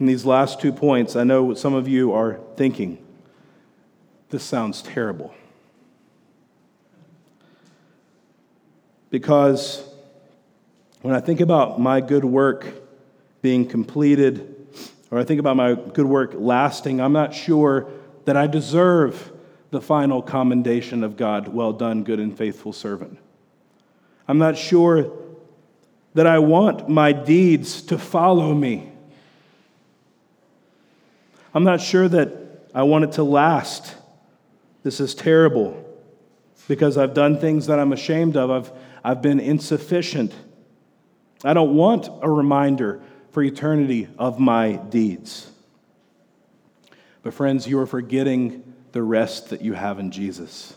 in 0.00 0.06
these 0.06 0.24
last 0.24 0.62
two 0.62 0.72
points, 0.72 1.14
I 1.14 1.24
know 1.24 1.52
some 1.52 1.74
of 1.74 1.88
you 1.88 2.14
are 2.14 2.40
thinking. 2.56 3.04
This 4.30 4.44
sounds 4.44 4.80
terrible. 4.80 5.34
Because 9.10 9.82
when 11.02 11.14
I 11.14 11.20
think 11.20 11.40
about 11.40 11.80
my 11.80 12.00
good 12.00 12.24
work 12.24 12.66
being 13.40 13.66
completed, 13.66 14.54
or 15.10 15.18
I 15.18 15.24
think 15.24 15.40
about 15.40 15.56
my 15.56 15.74
good 15.74 16.06
work 16.06 16.32
lasting, 16.34 17.00
I'm 17.00 17.12
not 17.12 17.34
sure 17.34 17.88
that 18.24 18.36
I 18.36 18.46
deserve 18.46 19.32
the 19.70 19.80
final 19.80 20.22
commendation 20.22 21.04
of 21.04 21.16
God 21.16 21.48
well 21.48 21.72
done, 21.72 22.04
good 22.04 22.20
and 22.20 22.36
faithful 22.36 22.72
servant. 22.72 23.18
I'm 24.26 24.38
not 24.38 24.56
sure 24.56 25.10
that 26.14 26.26
I 26.26 26.38
want 26.38 26.88
my 26.88 27.12
deeds 27.12 27.82
to 27.82 27.98
follow 27.98 28.54
me. 28.54 28.90
I'm 31.54 31.64
not 31.64 31.80
sure 31.80 32.08
that 32.08 32.30
I 32.74 32.82
want 32.82 33.04
it 33.04 33.12
to 33.12 33.22
last. 33.22 33.94
This 34.82 35.00
is 35.00 35.14
terrible 35.14 35.84
because 36.66 36.98
I've 36.98 37.14
done 37.14 37.38
things 37.38 37.66
that 37.66 37.78
I'm 37.78 37.92
ashamed 37.92 38.36
of. 38.36 38.50
I've, 38.50 38.72
I've 39.04 39.22
been 39.22 39.40
insufficient. 39.40 40.34
I 41.44 41.54
don't 41.54 41.74
want 41.74 42.08
a 42.22 42.30
reminder 42.30 43.02
for 43.30 43.42
eternity 43.42 44.08
of 44.18 44.38
my 44.38 44.72
deeds. 44.72 45.50
But, 47.22 47.34
friends, 47.34 47.66
you 47.66 47.78
are 47.78 47.86
forgetting 47.86 48.74
the 48.92 49.02
rest 49.02 49.50
that 49.50 49.62
you 49.62 49.74
have 49.74 49.98
in 49.98 50.10
Jesus. 50.10 50.74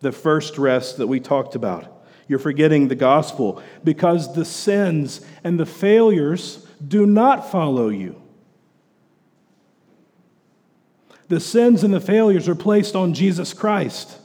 The 0.00 0.12
first 0.12 0.58
rest 0.58 0.98
that 0.98 1.06
we 1.06 1.20
talked 1.20 1.54
about. 1.54 2.04
You're 2.28 2.38
forgetting 2.38 2.88
the 2.88 2.94
gospel 2.94 3.62
because 3.82 4.34
the 4.34 4.44
sins 4.44 5.20
and 5.42 5.58
the 5.58 5.66
failures 5.66 6.64
do 6.86 7.04
not 7.04 7.50
follow 7.50 7.88
you. 7.88 8.20
The 11.26 11.40
sins 11.40 11.82
and 11.82 11.92
the 11.92 12.00
failures 12.00 12.48
are 12.48 12.54
placed 12.54 12.94
on 12.94 13.14
Jesus 13.14 13.52
Christ. 13.52 14.19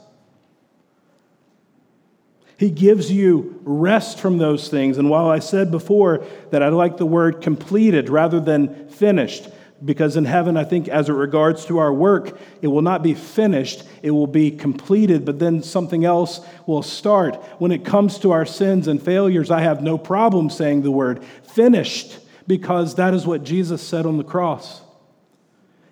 He 2.58 2.70
gives 2.70 3.12
you 3.12 3.60
rest 3.64 4.18
from 4.18 4.38
those 4.38 4.68
things. 4.68 4.96
And 4.98 5.10
while 5.10 5.28
I 5.28 5.40
said 5.40 5.70
before 5.70 6.24
that 6.50 6.62
I 6.62 6.68
like 6.68 6.96
the 6.96 7.06
word 7.06 7.42
completed 7.42 8.08
rather 8.08 8.40
than 8.40 8.88
finished, 8.88 9.48
because 9.84 10.16
in 10.16 10.24
heaven, 10.24 10.56
I 10.56 10.64
think 10.64 10.88
as 10.88 11.10
it 11.10 11.12
regards 11.12 11.66
to 11.66 11.76
our 11.78 11.92
work, 11.92 12.38
it 12.62 12.68
will 12.68 12.80
not 12.80 13.02
be 13.02 13.12
finished, 13.12 13.84
it 14.02 14.10
will 14.10 14.26
be 14.26 14.50
completed, 14.50 15.26
but 15.26 15.38
then 15.38 15.62
something 15.62 16.06
else 16.06 16.40
will 16.66 16.82
start. 16.82 17.36
When 17.58 17.72
it 17.72 17.84
comes 17.84 18.18
to 18.20 18.32
our 18.32 18.46
sins 18.46 18.88
and 18.88 19.02
failures, 19.02 19.50
I 19.50 19.60
have 19.60 19.82
no 19.82 19.98
problem 19.98 20.48
saying 20.48 20.80
the 20.80 20.90
word 20.90 21.22
finished, 21.42 22.18
because 22.46 22.94
that 22.94 23.12
is 23.12 23.26
what 23.26 23.44
Jesus 23.44 23.82
said 23.82 24.06
on 24.06 24.16
the 24.16 24.24
cross. 24.24 24.80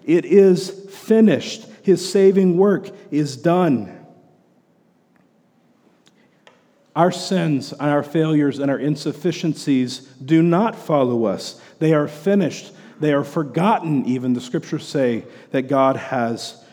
It 0.06 0.24
is 0.24 0.70
finished. 0.90 1.66
His 1.82 2.10
saving 2.10 2.56
work 2.56 2.88
is 3.10 3.36
done. 3.36 4.03
Our 6.96 7.10
sins 7.10 7.72
and 7.72 7.90
our 7.90 8.04
failures 8.04 8.58
and 8.60 8.70
our 8.70 8.78
insufficiencies 8.78 10.00
do 10.24 10.42
not 10.42 10.76
follow 10.76 11.24
us. 11.24 11.60
They 11.80 11.92
are 11.92 12.06
finished. 12.06 12.72
They 13.00 13.12
are 13.12 13.24
forgotten, 13.24 14.06
even. 14.06 14.34
The 14.34 14.40
scriptures 14.40 14.86
say 14.86 15.24
that 15.50 15.62
God 15.62 15.96
has 15.96 16.64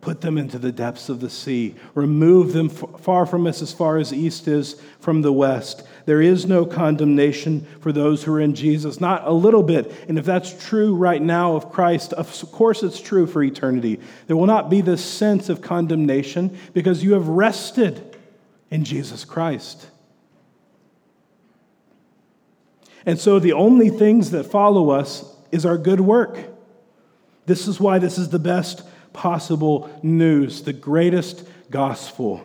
put 0.00 0.20
them 0.20 0.38
into 0.38 0.58
the 0.58 0.72
depths 0.72 1.08
of 1.08 1.20
the 1.20 1.30
sea, 1.30 1.74
removed 1.94 2.52
them 2.52 2.68
far 2.68 3.26
from 3.26 3.46
us 3.46 3.62
as 3.62 3.72
far 3.72 3.98
as 3.98 4.12
east 4.12 4.46
is 4.46 4.80
from 5.00 5.22
the 5.22 5.32
west. 5.32 5.82
There 6.06 6.22
is 6.22 6.46
no 6.46 6.64
condemnation 6.64 7.66
for 7.80 7.92
those 7.92 8.22
who 8.22 8.32
are 8.32 8.40
in 8.40 8.54
Jesus, 8.54 9.00
not 9.00 9.26
a 9.26 9.32
little 9.32 9.62
bit. 9.62 9.92
And 10.08 10.18
if 10.18 10.24
that's 10.24 10.66
true 10.66 10.94
right 10.94 11.20
now 11.20 11.54
of 11.54 11.70
Christ, 11.70 12.12
of 12.12 12.50
course 12.52 12.82
it's 12.82 13.00
true 13.00 13.26
for 13.26 13.42
eternity. 13.42 14.00
There 14.26 14.36
will 14.36 14.46
not 14.46 14.70
be 14.70 14.80
this 14.80 15.04
sense 15.04 15.48
of 15.48 15.60
condemnation 15.60 16.56
because 16.72 17.04
you 17.04 17.12
have 17.14 17.28
rested 17.28 18.16
in 18.70 18.84
Jesus 18.84 19.24
Christ. 19.24 19.86
And 23.06 23.18
so 23.18 23.38
the 23.38 23.54
only 23.54 23.88
things 23.88 24.32
that 24.32 24.44
follow 24.44 24.90
us 24.90 25.24
is 25.50 25.64
our 25.64 25.78
good 25.78 26.00
work. 26.00 26.38
This 27.46 27.66
is 27.66 27.80
why 27.80 27.98
this 27.98 28.18
is 28.18 28.28
the 28.28 28.38
best 28.38 28.82
possible 29.14 29.90
news, 30.02 30.62
the 30.62 30.72
greatest 30.72 31.48
gospel. 31.70 32.44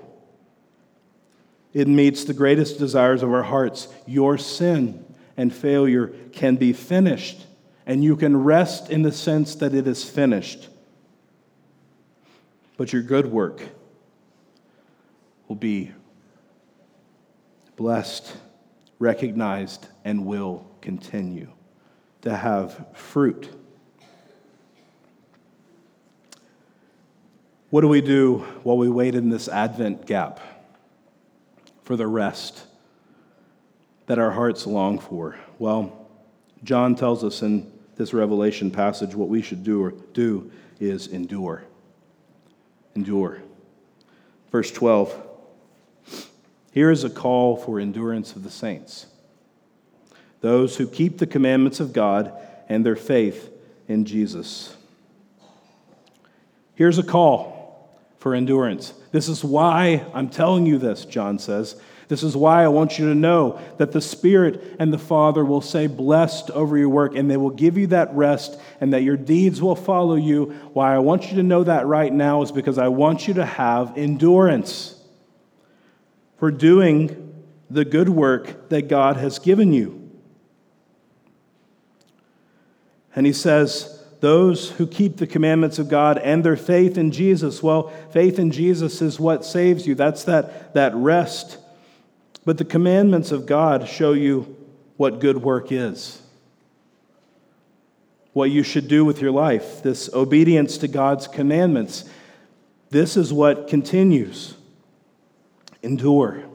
It 1.73 1.87
meets 1.87 2.23
the 2.23 2.33
greatest 2.33 2.77
desires 2.77 3.23
of 3.23 3.33
our 3.33 3.43
hearts. 3.43 3.87
Your 4.05 4.37
sin 4.37 5.03
and 5.35 5.53
failure 5.53 6.13
can 6.31 6.55
be 6.55 6.71
finished, 6.71 7.45
and 7.85 8.03
you 8.03 8.15
can 8.15 8.37
rest 8.37 8.89
in 8.89 9.01
the 9.01 9.11
sense 9.11 9.55
that 9.55 9.73
it 9.73 9.87
is 9.87 10.09
finished. 10.09 10.69
But 12.77 12.93
your 12.93 13.01
good 13.01 13.25
work 13.25 13.61
will 15.47 15.55
be 15.55 15.91
blessed, 17.83 18.37
recognized, 18.97 19.89
and 20.05 20.25
will 20.25 20.65
continue 20.79 21.49
to 22.21 22.33
have 22.33 22.87
fruit. 22.93 23.49
What 27.71 27.81
do 27.81 27.89
we 27.89 27.99
do 27.99 28.37
while 28.63 28.77
we 28.77 28.87
wait 28.87 29.15
in 29.15 29.29
this 29.29 29.49
Advent 29.49 30.05
gap 30.05 30.39
for 31.81 31.97
the 31.97 32.07
rest 32.07 32.67
that 34.05 34.17
our 34.17 34.31
hearts 34.31 34.65
long 34.65 34.97
for? 34.97 35.35
Well, 35.59 36.07
John 36.63 36.95
tells 36.95 37.21
us 37.21 37.41
in 37.41 37.69
this 37.97 38.13
revelation 38.13 38.71
passage, 38.71 39.13
what 39.13 39.27
we 39.27 39.41
should 39.41 39.65
do, 39.65 39.83
or 39.83 39.91
do 40.13 40.49
is 40.79 41.07
endure. 41.07 41.65
Endure. 42.95 43.43
Verse 44.53 44.71
12. 44.71 45.31
Here 46.73 46.89
is 46.89 47.03
a 47.03 47.09
call 47.09 47.55
for 47.55 47.79
endurance 47.79 48.35
of 48.35 48.43
the 48.43 48.49
saints. 48.49 49.05
Those 50.41 50.75
who 50.75 50.87
keep 50.87 51.19
the 51.19 51.27
commandments 51.27 51.79
of 51.79 51.93
God 51.93 52.33
and 52.67 52.83
their 52.83 52.95
faith 52.95 53.51
in 53.87 54.05
Jesus. 54.05 54.75
Here's 56.73 56.97
a 56.97 57.03
call 57.03 57.95
for 58.17 58.33
endurance. 58.33 58.93
This 59.11 59.29
is 59.29 59.43
why 59.43 60.03
I'm 60.15 60.29
telling 60.29 60.65
you 60.65 60.79
this, 60.79 61.05
John 61.05 61.37
says. 61.37 61.79
This 62.07 62.23
is 62.23 62.35
why 62.35 62.63
I 62.63 62.69
want 62.69 62.97
you 62.97 63.07
to 63.07 63.15
know 63.15 63.61
that 63.77 63.91
the 63.91 64.01
Spirit 64.01 64.75
and 64.79 64.91
the 64.91 64.97
Father 64.97 65.45
will 65.45 65.61
say, 65.61 65.85
Blessed 65.85 66.49
over 66.51 66.75
your 66.75 66.89
work, 66.89 67.15
and 67.15 67.29
they 67.29 67.37
will 67.37 67.51
give 67.51 67.77
you 67.77 67.87
that 67.87 68.11
rest, 68.15 68.59
and 68.81 68.93
that 68.93 69.03
your 69.03 69.15
deeds 69.15 69.61
will 69.61 69.75
follow 69.75 70.15
you. 70.15 70.45
Why 70.73 70.95
I 70.95 70.99
want 70.99 71.29
you 71.29 71.37
to 71.37 71.43
know 71.43 71.63
that 71.63 71.85
right 71.85 72.11
now 72.11 72.41
is 72.41 72.51
because 72.51 72.79
I 72.79 72.87
want 72.87 73.27
you 73.27 73.35
to 73.35 73.45
have 73.45 73.95
endurance 73.95 74.99
for 76.43 76.51
doing 76.51 77.41
the 77.69 77.85
good 77.85 78.09
work 78.09 78.67
that 78.67 78.89
God 78.89 79.15
has 79.15 79.39
given 79.39 79.71
you. 79.71 80.11
And 83.15 83.25
he 83.25 83.31
says, 83.31 84.03
those 84.19 84.71
who 84.71 84.85
keep 84.85 85.15
the 85.15 85.25
commandments 85.25 85.79
of 85.79 85.87
God 85.87 86.17
and 86.17 86.43
their 86.43 86.57
faith 86.57 86.97
in 86.97 87.11
Jesus. 87.11 87.63
Well, 87.63 87.93
faith 88.11 88.39
in 88.39 88.51
Jesus 88.51 89.01
is 89.01 89.21
what 89.21 89.45
saves 89.45 89.87
you. 89.87 89.95
That's 89.95 90.25
that, 90.25 90.73
that 90.73 90.93
rest. 90.95 91.59
But 92.43 92.57
the 92.57 92.65
commandments 92.65 93.31
of 93.31 93.45
God 93.45 93.87
show 93.87 94.11
you 94.11 94.53
what 94.97 95.21
good 95.21 95.41
work 95.41 95.71
is, 95.71 96.21
what 98.33 98.51
you 98.51 98.63
should 98.63 98.89
do 98.89 99.05
with 99.05 99.21
your 99.21 99.31
life, 99.31 99.81
this 99.81 100.13
obedience 100.13 100.77
to 100.79 100.89
God's 100.89 101.25
commandments. 101.25 102.03
This 102.89 103.15
is 103.15 103.31
what 103.31 103.69
continues. 103.69 104.55
Endure. 105.83 106.45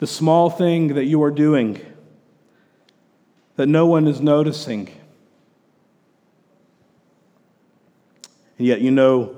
The 0.00 0.06
small 0.06 0.50
thing 0.50 0.94
that 0.94 1.04
you 1.04 1.22
are 1.22 1.30
doing 1.30 1.80
that 3.56 3.68
no 3.68 3.86
one 3.86 4.08
is 4.08 4.20
noticing. 4.20 4.90
And 8.58 8.66
yet, 8.66 8.80
you 8.80 8.90
know, 8.90 9.36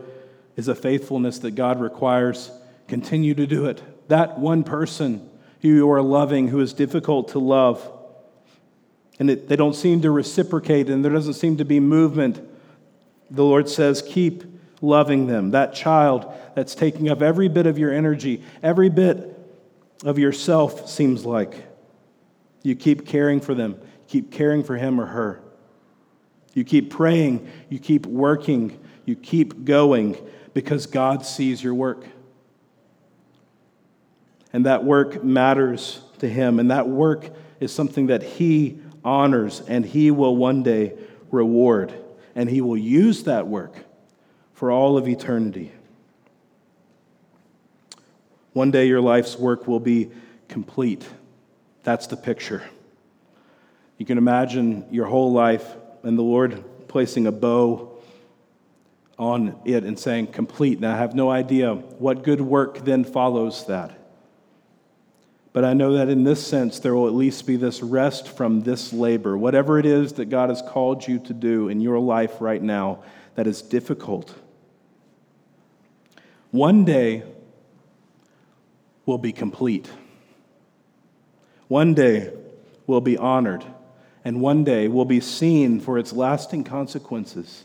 is 0.57 0.69
a 0.69 0.75
faithfulness 0.75 1.39
that 1.41 1.53
God 1.53 1.81
requires. 1.81 2.51
Continue 2.89 3.35
to 3.35 3.47
do 3.47 3.67
it. 3.67 3.83
That 4.09 4.39
one 4.39 4.65
person 4.65 5.29
who 5.61 5.69
you 5.69 5.91
are 5.91 6.03
loving, 6.03 6.49
who 6.49 6.61
is 6.61 6.73
difficult 6.73 7.29
to 7.29 7.39
love, 7.39 7.91
and 9.19 9.31
it, 9.31 9.49
they 9.49 9.57
don't 9.57 9.75
seem 9.75 10.03
to 10.03 10.11
reciprocate, 10.11 10.89
and 10.89 11.05
there 11.05 11.13
doesn't 11.13 11.35
seem 11.35 11.57
to 11.59 11.65
be 11.65 11.81
movement, 11.81 12.41
the 13.31 13.45
Lord 13.45 13.69
says, 13.69 14.03
keep 14.03 14.45
loving 14.81 15.27
them. 15.27 15.53
That 15.53 15.75
child 15.75 16.33
that's 16.55 16.75
taking 16.75 17.09
up 17.09 17.23
every 17.23 17.49
bit 17.49 17.67
of 17.67 17.79
your 17.79 17.93
energy, 17.93 18.43
every 18.63 18.89
bit 18.89 19.39
of 20.05 20.19
yourself, 20.19 20.89
seems 20.89 21.25
like. 21.25 21.67
You 22.63 22.75
keep 22.75 23.07
caring 23.07 23.41
for 23.41 23.55
them 23.55 23.79
keep 24.15 24.31
caring 24.31 24.63
for 24.63 24.77
him 24.77 25.01
or 25.01 25.07
her. 25.07 25.41
You 26.55 26.65
keep 26.65 26.91
praying, 26.91 27.51
you 27.69 27.81
keep 27.81 28.07
working, 28.07 28.79
you 29.05 29.17
keep 29.17 29.65
going 29.65 30.17
because 30.53 30.87
God 30.87 31.27
sees 31.27 31.63
your 31.63 31.75
work. 31.75 32.07
And 34.53 34.67
that 34.67 34.85
work 34.85 35.25
matters 35.25 36.01
to 36.21 36.29
him, 36.29 36.61
and 36.61 36.71
that 36.71 36.89
work 36.89 37.29
is 37.59 37.73
something 37.73 38.07
that 38.07 38.23
he 38.23 38.79
honors 39.05 39.63
and 39.67 39.85
he 39.85 40.13
will 40.13 40.37
one 40.37 40.63
day 40.63 40.93
reward. 41.33 41.93
And 42.37 42.49
he 42.49 42.61
will 42.61 42.77
use 42.77 43.25
that 43.25 43.49
work 43.49 43.84
for 44.55 44.71
all 44.71 44.97
of 44.97 45.07
eternity. 45.07 45.73
One 48.53 48.71
day 48.71 48.87
your 48.87 49.01
life's 49.01 49.37
work 49.37 49.67
will 49.67 49.81
be 49.81 50.11
complete. 50.49 51.07
That's 51.83 52.07
the 52.07 52.17
picture. 52.17 52.63
You 53.99 54.07
can 54.07 54.19
imagine 54.19 54.87
your 54.91 55.07
whole 55.07 55.33
life 55.33 55.75
and 56.03 56.17
the 56.17 56.23
Lord 56.23 56.65
placing 56.89 57.27
a 57.27 57.33
bow 57.33 57.91
on 59.19 59.61
it 59.65 59.85
and 59.85 59.99
saying, 59.99 60.29
complete. 60.29 60.81
Now, 60.81 60.95
I 60.95 60.99
have 60.99 61.15
no 61.15 61.31
idea 61.31 61.75
what 61.75 62.23
good 62.23 62.41
work 62.41 62.85
then 62.85 63.05
follows 63.05 63.67
that. 63.67 63.99
But 65.53 65.65
I 65.65 65.73
know 65.73 65.93
that 65.95 66.09
in 66.09 66.25
this 66.25 66.45
sense, 66.45 66.81
there 66.81 66.97
will 66.97 67.07
at 67.07 67.15
least 67.15 67.47
be 67.47 67.57
this 67.57 67.81
rest 67.81 68.29
from 68.29 68.63
this 68.63 68.93
labor. 68.93 69.39
Whatever 69.39 69.79
it 69.79 69.87
is 69.87 70.15
that 70.15 70.27
God 70.27 70.49
has 70.49 70.63
called 70.63 71.07
you 71.07 71.21
to 71.21 71.33
do 71.33 71.69
in 71.69 71.81
your 71.81 72.01
life 72.01 72.41
right 72.41 72.63
now 72.63 73.05
that 73.37 73.47
is 73.47 73.63
difficult, 73.63 74.35
one 76.55 76.85
day 76.85 77.25
will 79.07 79.19
be 79.19 79.33
complete. 79.33 79.91
One 81.67 81.95
day 81.95 82.33
will 82.87 83.01
be 83.01 83.19
honored 83.19 83.65
and 84.25 84.41
one 84.41 84.63
day 84.63 84.87
will 84.87 85.05
be 85.05 85.19
seen 85.19 85.81
for 85.81 85.99
its 85.99 86.13
lasting 86.13 86.63
consequences 86.63 87.65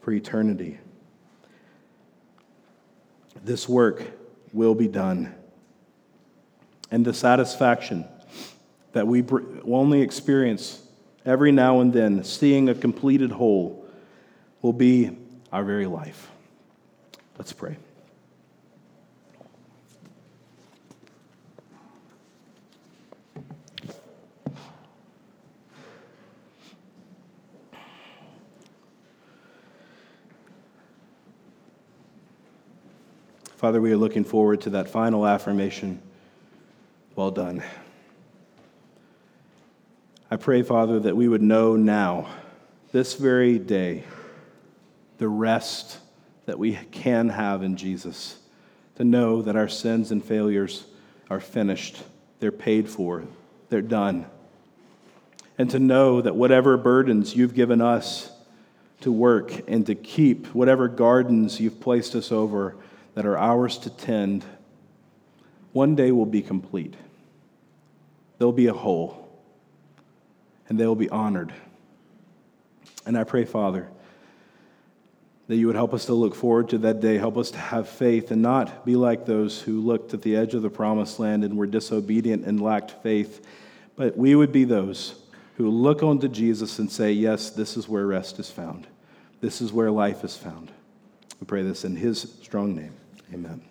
for 0.00 0.12
eternity. 0.12 0.78
This 3.44 3.68
work 3.68 4.02
will 4.54 4.74
be 4.74 4.88
done. 4.88 5.34
And 6.90 7.04
the 7.04 7.12
satisfaction 7.12 8.06
that 8.92 9.06
we 9.06 9.22
only 9.66 10.00
experience 10.00 10.82
every 11.26 11.52
now 11.52 11.80
and 11.80 11.92
then, 11.92 12.24
seeing 12.24 12.70
a 12.70 12.74
completed 12.74 13.32
whole, 13.32 13.86
will 14.62 14.72
be 14.72 15.14
our 15.52 15.62
very 15.62 15.86
life. 15.86 16.30
Let's 17.36 17.52
pray. 17.52 17.76
Father, 33.58 33.80
we 33.80 33.90
are 33.90 33.96
looking 33.96 34.22
forward 34.22 34.60
to 34.60 34.70
that 34.70 34.88
final 34.88 35.26
affirmation. 35.26 36.00
Well 37.16 37.32
done. 37.32 37.60
I 40.30 40.36
pray, 40.36 40.62
Father, 40.62 41.00
that 41.00 41.16
we 41.16 41.26
would 41.26 41.42
know 41.42 41.74
now, 41.74 42.28
this 42.92 43.14
very 43.14 43.58
day, 43.58 44.04
the 45.18 45.26
rest 45.26 45.98
that 46.46 46.56
we 46.56 46.78
can 46.92 47.30
have 47.30 47.64
in 47.64 47.76
Jesus. 47.76 48.38
To 48.94 49.02
know 49.02 49.42
that 49.42 49.56
our 49.56 49.66
sins 49.66 50.12
and 50.12 50.24
failures 50.24 50.84
are 51.28 51.40
finished, 51.40 52.00
they're 52.38 52.52
paid 52.52 52.88
for, 52.88 53.24
they're 53.70 53.82
done. 53.82 54.26
And 55.58 55.68
to 55.70 55.80
know 55.80 56.20
that 56.20 56.36
whatever 56.36 56.76
burdens 56.76 57.34
you've 57.34 57.54
given 57.54 57.80
us 57.80 58.30
to 59.00 59.10
work 59.10 59.68
and 59.68 59.84
to 59.86 59.96
keep, 59.96 60.46
whatever 60.54 60.86
gardens 60.86 61.58
you've 61.58 61.80
placed 61.80 62.14
us 62.14 62.30
over, 62.30 62.76
that 63.14 63.26
are 63.26 63.36
ours 63.36 63.78
to 63.78 63.90
tend, 63.90 64.44
one 65.72 65.94
day 65.94 66.12
will 66.12 66.26
be 66.26 66.42
complete. 66.42 66.94
They'll 68.38 68.52
be 68.52 68.66
a 68.68 68.72
whole, 68.72 69.28
and 70.68 70.78
they'll 70.78 70.94
be 70.94 71.08
honored. 71.08 71.52
And 73.06 73.16
I 73.16 73.24
pray, 73.24 73.44
Father, 73.44 73.88
that 75.48 75.56
you 75.56 75.66
would 75.66 75.76
help 75.76 75.94
us 75.94 76.04
to 76.06 76.14
look 76.14 76.34
forward 76.34 76.68
to 76.68 76.78
that 76.78 77.00
day, 77.00 77.16
help 77.16 77.36
us 77.38 77.50
to 77.52 77.58
have 77.58 77.88
faith, 77.88 78.30
and 78.30 78.42
not 78.42 78.84
be 78.84 78.96
like 78.96 79.24
those 79.24 79.62
who 79.62 79.80
looked 79.80 80.12
at 80.14 80.22
the 80.22 80.36
edge 80.36 80.54
of 80.54 80.62
the 80.62 80.70
promised 80.70 81.18
land 81.18 81.42
and 81.42 81.56
were 81.56 81.66
disobedient 81.66 82.44
and 82.44 82.62
lacked 82.62 83.02
faith, 83.02 83.44
but 83.96 84.16
we 84.16 84.34
would 84.34 84.52
be 84.52 84.64
those 84.64 85.14
who 85.56 85.70
look 85.70 86.02
unto 86.02 86.28
Jesus 86.28 86.78
and 86.78 86.90
say, 86.90 87.10
Yes, 87.10 87.50
this 87.50 87.76
is 87.76 87.88
where 87.88 88.06
rest 88.06 88.38
is 88.38 88.50
found. 88.50 88.86
This 89.40 89.60
is 89.60 89.72
where 89.72 89.90
life 89.90 90.22
is 90.22 90.36
found. 90.36 90.70
We 91.40 91.46
pray 91.46 91.62
this 91.62 91.84
in 91.84 91.96
his 91.96 92.20
strong 92.42 92.74
name. 92.74 92.94
Amen. 93.32 93.67